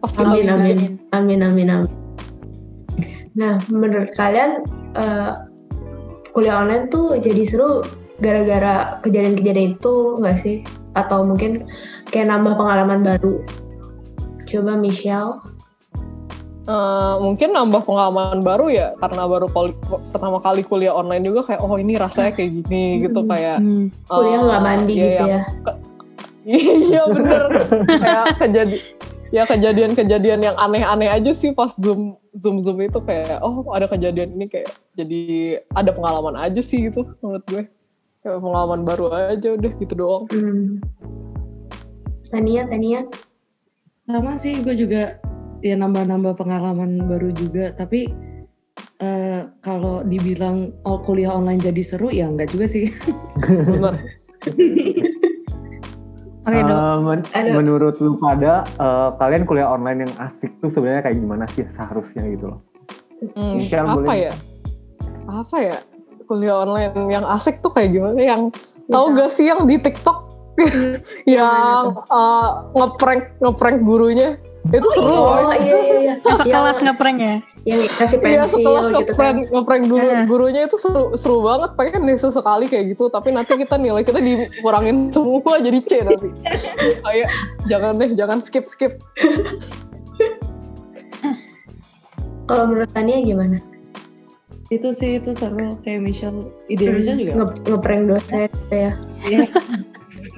Pas 0.00 0.10
kita 0.12 0.24
Amin, 0.32 0.48
amin, 0.48 0.78
amin, 1.12 1.40
amin, 1.44 1.68
amin. 1.68 1.92
Nah, 3.36 3.60
menurut 3.68 4.08
kalian 4.16 4.64
eh, 4.96 5.32
kuliah 6.32 6.64
online 6.64 6.88
tuh 6.88 7.20
jadi 7.20 7.44
seru 7.44 7.84
gara-gara 8.24 9.04
kejadian-kejadian 9.04 9.76
itu 9.76 9.94
nggak 10.24 10.36
sih? 10.40 10.56
Atau 10.96 11.28
mungkin 11.28 11.68
kayak 12.08 12.32
nambah 12.32 12.56
pengalaman 12.56 13.04
baru? 13.04 13.44
Coba 14.48 14.80
Michelle. 14.80 15.44
Eh, 16.64 17.14
mungkin 17.20 17.52
nambah 17.52 17.84
pengalaman 17.84 18.40
baru 18.40 18.72
ya 18.72 18.96
karena 18.96 19.28
baru 19.28 19.52
kali- 19.52 19.76
pertama 20.08 20.40
kali 20.40 20.64
kuliah 20.64 20.96
online 20.96 21.20
juga 21.20 21.44
kayak 21.44 21.60
oh 21.60 21.76
ini 21.76 21.92
rasanya 21.94 22.32
kayak 22.32 22.50
gini 22.56 23.04
gitu 23.04 23.20
Hmm. 23.20 23.28
kayak 23.28 23.58
Hmm. 23.60 23.86
Kuliah 24.04 24.40
nggak 24.40 24.62
mandi 24.64 24.92
iya, 24.92 25.04
gitu 25.04 25.12
yang- 25.20 25.28
ya? 25.28 25.42
iya 26.88 27.02
bener 27.04 27.42
kayak 27.84 28.24
kejadi 28.38 28.76
ya 29.28 29.42
kejadian-kejadian 29.44 30.40
yang 30.42 30.56
aneh-aneh 30.56 31.08
aja 31.10 31.32
sih 31.32 31.52
pas 31.52 31.72
zoom 31.74 32.16
zoom 32.34 32.60
zoom 32.60 32.80
itu 32.80 32.96
kayak 32.98 33.40
oh 33.40 33.60
ada 33.68 33.84
kejadian 33.84 34.32
ini 34.32 34.46
kayak 34.46 34.68
jadi 34.94 35.20
ada 35.70 35.90
pengalaman 35.90 36.36
aja 36.38 36.60
sih 36.60 36.80
gitu 36.82 37.04
menurut 37.20 37.44
gue 37.44 37.68
kayak 38.20 38.40
pengalaman 38.40 38.80
baru 38.82 39.12
aja 39.12 39.52
udah 39.52 39.72
gitu 39.74 39.92
doang 39.94 40.24
Hmm. 40.28 40.80
Tania, 42.28 42.64
Tania. 42.64 43.04
sama 44.02 44.34
sih 44.34 44.58
gue 44.58 44.74
juga 44.74 45.16
ya 45.64 45.74
nambah-nambah 45.80 46.36
pengalaman 46.36 47.08
baru 47.08 47.32
juga. 47.32 47.72
Tapi 47.72 48.12
eh, 49.00 49.40
kalau 49.64 50.04
dibilang 50.04 50.76
oh 50.84 51.00
kuliah 51.00 51.32
online 51.32 51.64
jadi 51.64 51.80
seru 51.80 52.12
ya 52.12 52.28
enggak 52.28 52.52
juga 52.52 52.68
sih. 52.68 52.92
Oke, 56.44 56.60
Dok. 56.60 56.76
Eh, 56.76 56.96
men- 57.00 57.24
Ada. 57.32 57.50
menurut 57.56 57.96
lu 58.04 58.20
pada 58.20 58.68
eh, 58.68 59.08
kalian 59.16 59.48
kuliah 59.48 59.72
online 59.72 60.04
yang 60.04 60.12
asik 60.20 60.52
tuh 60.60 60.68
sebenarnya 60.68 61.08
kayak 61.08 61.16
gimana 61.16 61.48
sih 61.48 61.64
seharusnya 61.72 62.28
gitu 62.28 62.52
loh? 62.52 62.60
Hmm, 63.32 63.56
Michelle, 63.56 63.88
apa 63.88 63.96
boleh? 63.96 64.28
ya? 64.28 64.32
Apa 65.24 65.56
ya? 65.56 65.76
Kuliah 66.28 66.56
online 66.60 66.92
yang 67.08 67.24
asik 67.24 67.64
tuh 67.64 67.72
kayak 67.72 67.96
gimana? 67.96 68.20
Yang 68.20 68.42
tahu 68.92 69.16
gak 69.16 69.32
sih 69.32 69.48
yang 69.48 69.64
di 69.64 69.80
TikTok? 69.80 70.36
Yang 71.26 71.98
eh, 72.14 72.50
ngeprank 72.78 73.42
ngeprank 73.42 73.76
gurunya 73.82 74.38
itu 74.66 74.88
seru 74.90 75.12
Oh 75.12 75.52
iya 75.52 75.76
iya 75.76 75.76
iya. 75.98 76.14
Yang 76.18 76.38
sekelas 76.40 76.48
Yang- 76.74 76.84
ngeprank 76.86 77.18
ya? 77.18 77.36
yang 77.64 77.80
kasih 77.90 78.16
Iya 78.16 78.24
pensil 78.42 78.48
sekelas 78.54 78.84
gitu 78.84 79.12
kan. 79.14 79.34
ngeprank 79.34 79.38
ngeprank 79.50 79.84
guru, 79.86 80.04
Eh. 80.06 80.24
gurunya 80.26 80.62
itu 80.62 80.76
seru 80.76 81.02
seru 81.14 81.40
banget 81.40 81.70
pengen 81.74 82.00
nih 82.02 82.16
sesekali 82.16 82.64
kayak 82.66 82.84
gitu 82.90 83.04
tapi 83.06 83.28
nanti 83.30 83.52
kita 83.54 83.76
nilai 83.76 84.00
kita 84.02 84.18
dikurangin 84.18 84.96
semua 85.14 85.56
jadi 85.58 85.78
C 85.80 85.90
nanti 86.02 86.28
kayak 86.98 87.28
jangan 87.64 87.92
deh 87.94 88.10
jangan 88.12 88.38
skip 88.40 88.64
skip 88.66 88.92
Kalau 92.44 92.64
menurut 92.66 92.90
Tania 92.90 93.20
gimana? 93.20 93.56
itu 94.66 94.88
sih 94.90 95.16
itu 95.16 95.32
seru 95.32 95.76
kayak 95.78 96.00
Michelle 96.02 96.48
ide 96.66 96.84
Hmm, 96.86 96.94
Michelle 96.94 97.18
juga 97.18 97.32
nge- 97.38 97.60
ngeprank 97.66 98.02
dosen 98.06 98.48
gitu 98.48 98.74
ya. 98.74 98.92
Iya. 99.22 99.40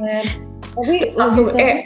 Tapi 0.77 0.95
lebih 1.09 1.15
Langsung 1.15 1.47
seru 1.49 1.63
eh. 1.65 1.79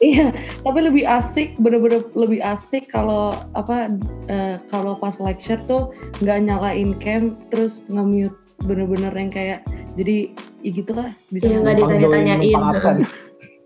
Iya 0.00 0.32
tapi 0.64 0.78
lebih 0.80 1.04
asik 1.04 1.54
bener-bener 1.60 2.04
lebih 2.16 2.40
asik 2.40 2.88
kalau 2.88 3.36
apa 3.52 3.92
eh, 4.32 4.56
kalau 4.72 4.96
pas 4.96 5.16
lecture 5.20 5.60
tuh 5.68 5.92
nggak 6.24 6.48
nyalain 6.48 6.96
cam 6.98 7.36
terus 7.52 7.84
nge-mute 7.92 8.34
bener-bener 8.64 9.12
yang 9.12 9.32
kayak 9.32 9.60
jadi 9.96 10.32
ya 10.64 10.70
gitu 10.72 10.92
lah 10.92 11.08
bisa 11.32 11.48
Iya, 11.48 11.56
nggak 11.64 11.76
ditanya-tanyain. 11.80 12.98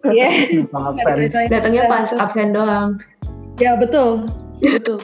Iya. 0.04 0.28
Absen. 0.68 1.32
Datangnya 1.48 1.88
pas 1.88 2.12
absen 2.12 2.52
doang. 2.52 3.00
ya 3.56 3.72
betul 3.80 4.28
betul 4.60 5.00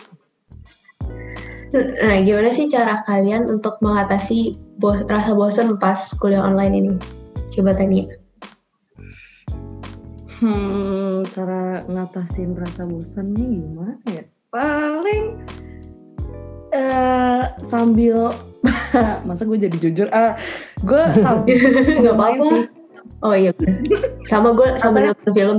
Nah, 1.73 2.19
gimana 2.27 2.51
sih 2.51 2.67
cara 2.67 3.01
kalian 3.07 3.47
untuk 3.47 3.79
mengatasi 3.81 4.59
bos 4.77 5.07
rasa 5.07 5.33
bosan 5.39 5.79
pas 5.79 6.03
kuliah 6.19 6.43
online 6.43 6.75
ini? 6.75 6.93
Coba 7.55 7.73
Tania. 7.73 8.20
Hmm, 10.41 11.21
cara 11.29 11.85
ngatasin 11.85 12.57
rasa 12.57 12.89
bosan 12.89 13.37
nih 13.37 13.61
gimana 13.61 13.95
ya? 14.09 14.25
Paling 14.49 15.25
eh 16.71 17.45
sambil 17.61 18.31
masa 19.29 19.43
gue 19.45 19.59
jadi 19.59 19.77
jujur 19.77 20.09
ah 20.11 20.39
gue 20.81 21.03
sambil 21.21 21.57
Nggak 22.01 22.15
apa-apa. 22.17 22.45
sih 22.49 22.63
Oh 23.21 23.37
iya. 23.37 23.53
Sama 24.25 24.57
gue 24.57 24.69
sambil 24.81 25.13
nonton 25.13 25.33
film. 25.37 25.59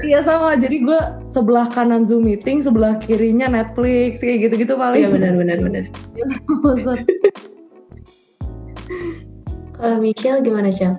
iya 0.00 0.24
sama 0.24 0.56
jadi 0.56 0.76
gue 0.80 1.00
sebelah 1.28 1.68
kanan 1.68 2.08
zoom 2.08 2.24
meeting 2.24 2.64
sebelah 2.64 2.96
kirinya 2.96 3.44
Netflix 3.44 4.24
kayak 4.24 4.48
gitu-gitu 4.48 4.72
paling 4.72 5.04
Iya 5.04 5.12
benar 5.12 5.32
benar 5.36 5.58
benar. 5.60 5.84
Kalau 9.74 9.96
Michelle 10.00 10.40
gimana, 10.40 10.72
Chel? 10.72 10.96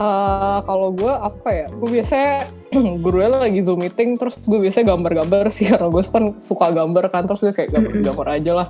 Eh, 0.00 0.58
kalau 0.64 0.96
gue 0.96 1.12
apa 1.12 1.48
ya 1.52 1.66
gue 1.68 1.88
biasanya 2.00 2.48
gurunya 3.04 3.36
lagi 3.36 3.60
zoom 3.60 3.84
meeting 3.84 4.16
terus 4.16 4.32
gue 4.48 4.56
biasanya 4.56 4.96
gambar-gambar 4.96 5.52
sih 5.52 5.68
karena 5.70 5.92
gue 5.92 6.00
kan 6.08 6.24
suka 6.40 6.72
gambar 6.72 7.12
kan 7.12 7.28
terus 7.28 7.44
gue 7.44 7.52
kayak 7.52 7.68
gambar-gambar 7.68 8.26
aja 8.40 8.52
lah 8.64 8.68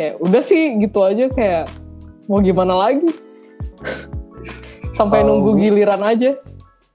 kayak 0.00 0.16
udah 0.24 0.40
sih 0.40 0.80
gitu 0.80 1.04
aja 1.04 1.28
kayak 1.28 1.68
mau 2.32 2.40
gimana 2.40 2.72
lagi 2.72 3.12
sampai 4.96 5.20
Oh, 5.20 5.36
nunggu 5.36 5.60
giliran 5.60 6.00
aja 6.00 6.40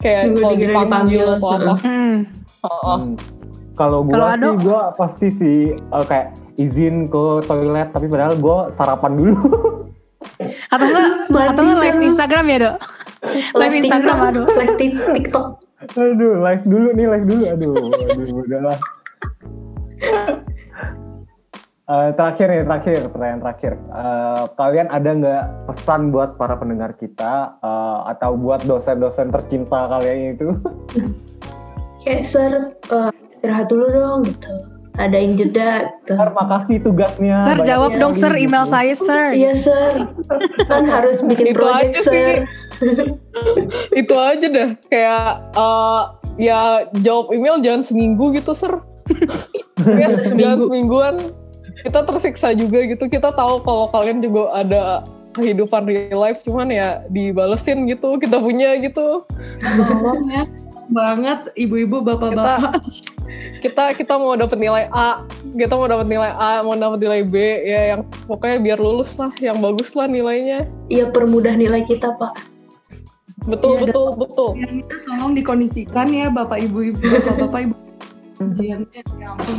kayak 0.02 0.34
kalau 0.34 0.58
giliran 0.58 0.86
dipanggil 0.90 1.26
atau 1.38 1.50
apa 1.54 1.74
Hmm. 1.86 2.16
Heeh. 2.66 2.98
Hmm. 3.06 3.14
Kalau 3.78 4.02
Ado? 4.10 4.50
sih 4.58 4.66
gua 4.66 4.82
pasti 4.98 5.28
sih 5.30 5.58
eh, 5.78 6.06
kayak 6.10 6.34
izin 6.58 7.06
ke 7.06 7.24
toilet 7.46 7.94
tapi 7.94 8.10
padahal 8.10 8.34
gua 8.42 8.74
sarapan 8.74 9.14
dulu. 9.14 9.38
Atau 10.74 10.90
enggak 10.90 11.06
atau 11.54 11.62
enggak 11.62 11.80
live. 11.86 12.02
Instagram 12.02 12.46
ya, 12.50 12.58
Dok? 12.66 12.78
Live 13.56 13.76
Instagram, 13.80 14.18
aduh. 14.32 14.46
Live 14.58 14.76
tik- 14.76 15.00
TikTok. 15.00 15.48
Aduh, 15.96 16.42
live 16.42 16.64
dulu 16.66 16.88
nih, 16.98 17.06
live 17.08 17.26
dulu. 17.30 17.44
Aduh, 17.54 17.74
aduh, 17.78 18.28
udahlah. 18.42 18.78
Eh, 21.86 22.10
terakhir 22.18 22.50
nih, 22.50 22.66
terakhir, 22.66 22.98
pertanyaan 23.14 23.42
terakhir. 23.46 23.74
Eh, 23.78 24.44
kalian 24.58 24.88
ada 24.90 25.10
nggak 25.14 25.44
pesan 25.70 26.10
buat 26.10 26.34
para 26.34 26.58
pendengar 26.58 26.98
kita 26.98 27.62
eh, 27.62 28.00
atau 28.10 28.34
buat 28.34 28.66
dosen-dosen 28.66 29.30
tercinta 29.30 29.86
kalian 29.94 30.34
itu? 30.34 30.50
Kayak 32.02 32.24
sir, 32.26 32.54
eh, 32.90 33.10
istirahat 33.38 33.70
dulu 33.70 33.86
dong 33.86 34.26
gitu. 34.26 34.75
Adain 34.96 35.36
jeda 35.36 35.92
gitu. 36.04 36.16
Sir, 36.16 36.30
makasih 36.32 36.78
tugasnya. 36.80 37.38
Sir, 37.44 37.58
Banyak 37.60 37.68
jawab 37.68 37.92
dong, 38.00 38.14
Sir, 38.16 38.32
gitu. 38.32 38.44
email 38.48 38.66
saya, 38.68 38.94
Sir. 38.96 39.24
Iya 39.36 39.52
sir, 39.60 39.92
kan 40.72 40.84
harus 40.88 41.20
bikin 41.20 41.52
Itu 41.52 41.60
project 41.60 41.92
aja 41.92 42.02
sih. 42.02 42.10
sir. 42.10 42.38
itu 44.02 44.16
aja 44.16 44.48
dah 44.52 44.70
kayak 44.92 45.28
eh, 45.56 46.02
ya 46.40 46.60
jawab 47.00 47.32
email 47.32 47.60
jangan 47.64 47.84
seminggu 47.88 48.36
gitu 48.36 48.52
ser 48.52 48.84
ya 50.02 50.12
jangan 50.36 50.68
semingguan 50.68 51.16
kita 51.86 52.00
tersiksa 52.04 52.52
juga 52.58 52.84
gitu 52.84 53.06
kita 53.08 53.30
tahu 53.32 53.62
kalau 53.64 53.88
kalian 53.94 54.20
juga 54.20 54.52
ada 54.52 54.84
kehidupan 55.36 55.86
real 55.86 56.20
life 56.20 56.42
cuman 56.44 56.72
ya 56.72 57.04
dibalesin 57.12 57.86
gitu 57.88 58.16
kita 58.18 58.40
punya 58.40 58.80
gitu 58.80 59.24
Tolong 59.62 60.24
ya. 60.32 60.44
Banget 60.88 61.50
ibu-ibu, 61.54 62.00
kita 62.00 62.10
bapak-bapak. 62.12 62.72
kita 63.58 63.84
kita 63.94 64.14
mau 64.14 64.34
dapat 64.34 64.56
nilai 64.56 64.86
A 64.90 65.26
kita 65.52 65.74
mau 65.74 65.86
dapat 65.86 66.06
nilai 66.06 66.30
A 66.32 66.62
mau 66.62 66.74
dapat 66.74 67.00
nilai 67.00 67.22
B 67.22 67.34
ya 67.64 67.82
yang 67.92 68.02
pokoknya 68.24 68.58
biar 68.60 68.78
lulus 68.78 69.18
lah 69.18 69.34
yang 69.40 69.58
bagus 69.58 69.92
lah 69.92 70.06
nilainya 70.06 70.70
Iya 70.86 71.10
permudah 71.10 71.52
nilai 71.52 71.82
kita 71.82 72.14
pak. 72.14 72.38
betul 73.44 73.74
Iya, 73.76 73.82
betul 73.84 74.06
betul 74.16 74.50
Yang 74.56 74.74
minta 74.76 74.96
tolong 75.04 75.34
dikondisikan 75.34 76.08
ya 76.08 76.30
bapak 76.30 76.62
ibu-ibu, 76.62 77.02
bapak-bapak 77.02 77.60
ibu. 77.64 77.76
Ujiannya, 78.38 79.02
ya 79.16 79.28
ampun. 79.32 79.58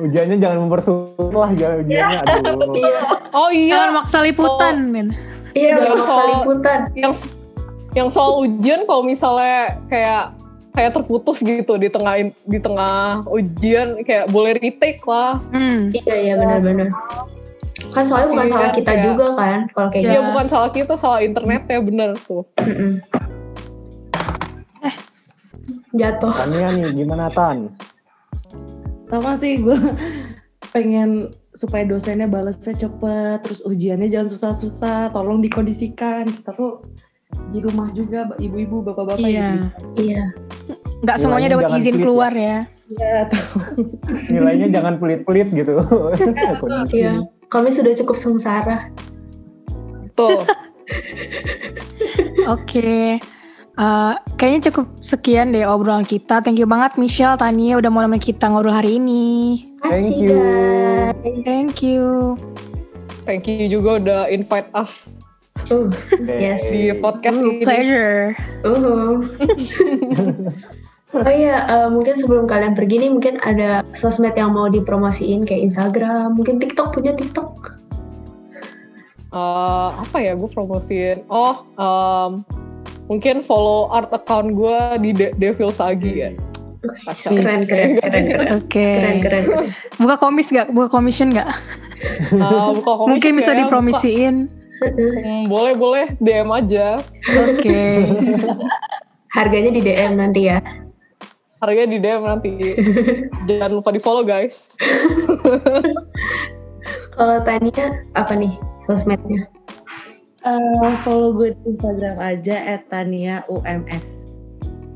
Ujiannya 0.00 0.36
jangan 0.36 0.58
mempersulit 0.60 1.32
lah, 1.32 1.50
jangan 1.52 1.76
ujiannya. 1.80 2.18
Aduh. 2.24 2.72
Iya, 2.74 2.98
oh 3.32 3.50
iya 3.50 3.72
Jangan 3.76 3.90
maksa 3.94 4.18
liputan, 4.20 4.74
men. 4.88 5.08
iya 5.52 5.54
Iya, 5.54 5.74
jangan 5.76 5.88
maksa 5.94 6.06
soal- 6.08 6.30
liputan. 6.34 6.78
yang 6.94 7.12
yang 7.92 8.08
soal 8.08 8.44
ujian 8.44 8.84
kalau 8.84 9.00
misalnya 9.00 9.80
kayak 9.88 10.36
kayak 10.72 10.92
terputus 10.94 11.40
gitu 11.40 11.74
di 11.74 11.88
tengah 11.88 12.14
di 12.44 12.58
tengah 12.58 13.24
ujian 13.26 13.98
kayak 14.04 14.28
boleh 14.28 14.54
retake 14.54 15.02
lah. 15.02 15.40
Hmm. 15.50 15.90
Iya 15.90 16.14
iya 16.14 16.34
benar-benar. 16.36 16.88
Kan 17.88 18.04
soalnya 18.04 18.28
bukan 18.30 18.46
Iya, 18.46 18.54
salah 18.54 18.72
kita 18.74 18.90
kayak- 18.90 19.04
juga 19.06 19.26
kan 19.34 19.58
kalau 19.72 19.88
kayak 19.88 20.02
Iya. 20.02 20.10
Ya 20.10 20.18
gitu. 20.18 20.28
bukan 20.28 20.46
salah 20.46 20.70
kita, 20.70 20.92
salah 20.94 21.20
internet 21.22 21.62
ya 21.66 21.78
bener 21.80 22.10
tuh. 22.20 22.44
Mm-mm. 22.60 22.92
Jatuh. 25.90 26.32
Tania 26.36 26.68
nih, 26.70 26.92
gimana 26.94 27.32
Tan? 27.32 27.72
Sama 29.08 29.32
sih 29.34 29.56
gue 29.56 29.74
pengen 30.70 31.32
supaya 31.50 31.82
dosennya 31.82 32.28
balasnya 32.28 32.76
cepet, 32.76 33.40
terus 33.40 33.64
ujiannya 33.64 34.12
jangan 34.12 34.28
susah-susah, 34.28 35.10
tolong 35.10 35.40
dikondisikan. 35.40 36.28
Kita 36.28 36.52
tuh 36.52 36.84
di 37.48 37.58
rumah 37.64 37.88
juga, 37.96 38.28
ibu-ibu, 38.36 38.84
bapak-bapak 38.84 39.24
Iya. 39.24 39.48
gitu. 39.56 39.68
Iya. 40.04 40.24
Nggak 40.98 41.16
semuanya 41.22 41.48
dapat 41.54 41.70
izin 41.78 41.94
pelit 41.96 42.02
keluar 42.04 42.32
ya. 42.34 42.58
Iya, 42.88 43.16
tuh. 43.30 43.46
Nilainya 44.34 44.66
jangan 44.72 44.94
pelit-pelit 45.00 45.48
gitu. 45.52 45.72
Iya. 46.96 47.24
Kami 47.48 47.68
sudah 47.72 47.92
cukup 47.96 48.16
sengsara. 48.20 48.92
Tuh. 50.12 50.44
Oke. 52.54 53.16
Eh, 53.78 54.14
kayaknya 54.34 54.74
cukup 54.74 54.90
sekian 54.98 55.54
deh 55.54 55.62
obrolan 55.62 56.02
kita. 56.02 56.42
Thank 56.42 56.58
you 56.58 56.66
banget 56.66 56.98
Michelle, 56.98 57.38
Tania 57.38 57.78
udah 57.78 57.90
mau 57.94 58.02
nemenin 58.02 58.18
kita 58.18 58.50
ngobrol 58.50 58.74
hari 58.74 58.98
ini. 58.98 59.62
Thank 59.86 60.18
you. 60.18 60.38
Thank 61.46 61.78
you. 61.78 62.34
Thank 63.22 63.46
you 63.46 63.70
juga 63.70 64.02
udah 64.02 64.20
invite 64.34 64.66
us 64.74 65.06
Uh, 65.68 65.92
Oke. 65.92 66.32
yes. 66.32 66.64
di 66.72 66.96
podcast 66.96 67.36
Ooh, 67.38 67.52
ini. 67.52 67.60
pleasure. 67.60 68.32
Uh. 68.64 69.20
oh 71.18 71.28
iya, 71.28 71.56
eh, 71.60 71.88
mungkin 71.88 72.16
sebelum 72.16 72.48
kalian 72.48 72.72
pergi 72.72 73.04
nih 73.04 73.10
mungkin 73.12 73.36
ada 73.40 73.84
sosmed 73.92 74.32
yang 74.32 74.56
mau 74.56 74.66
dipromosiin 74.66 75.44
kayak 75.44 75.72
Instagram, 75.72 76.40
mungkin 76.40 76.56
TikTok 76.56 76.96
punya 76.96 77.12
TikTok. 77.12 77.76
Eh, 79.28 79.88
apa 79.92 80.16
ya 80.18 80.32
gue 80.32 80.48
promosiin? 80.48 81.28
Oh, 81.28 81.60
em, 81.76 82.48
mungkin 83.04 83.44
follow 83.44 83.92
art 83.92 84.08
account 84.08 84.56
gue 84.56 84.78
di 85.04 85.10
De- 85.12 85.36
Devil 85.36 85.68
Sagi 85.68 86.12
ya. 86.16 86.30
Kacau. 86.78 87.34
Keren 87.36 87.60
keren 87.66 87.90
keren 87.98 88.24
keren. 88.24 88.48
Oke. 88.56 88.72
Keren 88.72 89.16
keren. 89.20 89.44
keren. 89.44 89.66
Buka 89.98 90.16
komis 90.16 90.48
gak? 90.48 90.72
Buka 90.72 90.88
commission 90.88 91.28
gak? 91.34 91.50
Eh, 92.32 92.68
buka 92.72 92.92
komisi 92.96 93.10
Mungkin 93.12 93.32
bisa 93.36 93.50
ya, 93.50 93.52
buka- 93.52 93.60
dipromisiin. 93.68 94.34
Hmm, 94.78 95.50
boleh 95.50 95.74
boleh 95.74 96.06
DM 96.22 96.48
aja. 96.54 97.02
Oke. 97.34 97.82
Harganya 99.36 99.70
di 99.74 99.80
DM 99.82 100.12
nanti 100.16 100.48
ya. 100.48 100.62
Harganya 101.58 101.90
di 101.90 101.98
DM 101.98 102.22
nanti. 102.22 102.52
Jangan 103.50 103.70
lupa 103.74 103.90
di 103.90 104.00
follow 104.00 104.22
guys. 104.22 104.74
Kalau 107.18 107.42
Tania 107.42 107.98
apa 108.14 108.32
nih 108.38 108.54
sosmednya? 108.86 109.42
Eh, 110.46 110.94
follow 111.02 111.34
gue 111.34 111.50
di 111.50 111.74
Instagram 111.74 112.16
aja 112.22 112.78
@tania_ums. 112.86 114.04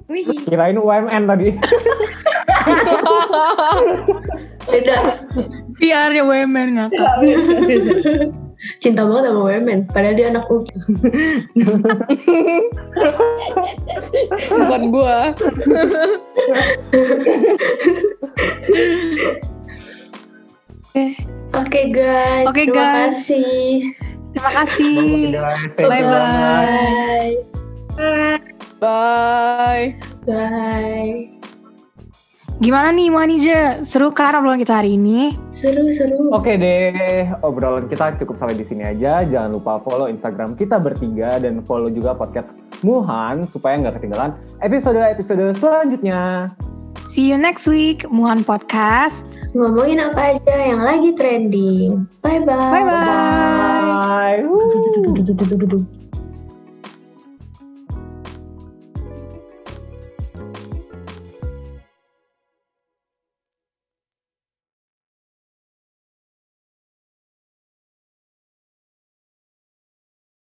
Wih, 0.07 0.31
Kirain 0.47 0.79
UMN 0.79 1.27
tadi. 1.27 1.51
Beda. 4.71 4.97
PR-nya 5.83 6.23
women 6.23 6.79
ngakak. 6.79 7.11
Cinta 8.79 9.03
banget 9.03 9.31
sama 9.31 9.43
women, 9.43 9.79
padahal 9.91 10.15
dia 10.15 10.27
anak 10.31 10.47
UI. 10.47 10.67
Bukan 14.51 14.83
gua. 14.95 15.35
Oke. 20.93 21.17
Oke 21.53 21.81
guys, 21.93 22.47
Oke, 22.49 22.65
terima 22.65 22.81
guys. 22.81 22.97
kasih. 23.21 23.93
Terima 24.33 24.51
kasih. 24.65 24.97
Thank 25.77 25.85
you 25.85 25.89
Bye-bye. 25.89 26.09
banget. 26.09 27.33
Bye. 28.81 29.87
Bye. 30.25 31.29
Gimana 32.63 32.95
nih 32.95 33.11
Manija? 33.11 33.83
Seru 33.83 34.15
kan 34.15 34.39
obrolan 34.39 34.63
kita 34.63 34.79
hari 34.79 34.95
ini? 34.95 35.35
Seru 35.51 35.91
seru. 35.91 36.31
Oke 36.31 36.55
deh, 36.55 37.27
obrolan 37.43 37.91
kita 37.91 38.15
cukup 38.23 38.39
sampai 38.39 38.55
di 38.55 38.63
sini 38.63 38.87
aja. 38.87 39.27
Jangan 39.27 39.51
lupa 39.51 39.83
follow 39.83 40.07
Instagram 40.07 40.55
kita 40.55 40.79
bertiga 40.79 41.43
dan 41.43 41.67
follow 41.67 41.91
juga 41.91 42.15
podcast 42.15 42.55
Muhan 42.87 43.51
supaya 43.51 43.83
nggak 43.83 43.99
ketinggalan 43.99 44.39
episode-episode 44.63 45.59
selanjutnya. 45.59 46.55
See 47.11 47.27
you 47.27 47.37
next 47.37 47.67
week, 47.67 48.07
Muhan 48.15 48.47
Podcast. 48.47 49.27
Ngomongin 49.59 49.99
apa 49.99 50.39
aja 50.39 50.55
yang 50.55 50.87
lagi 50.87 51.19
trending. 51.19 52.07
Bye 52.23 52.47
bye. 52.47 52.79
Bye-bye. 52.79 54.39
Bye. 54.39 54.39
Woo. 54.47 55.19
Bye. 55.19 55.99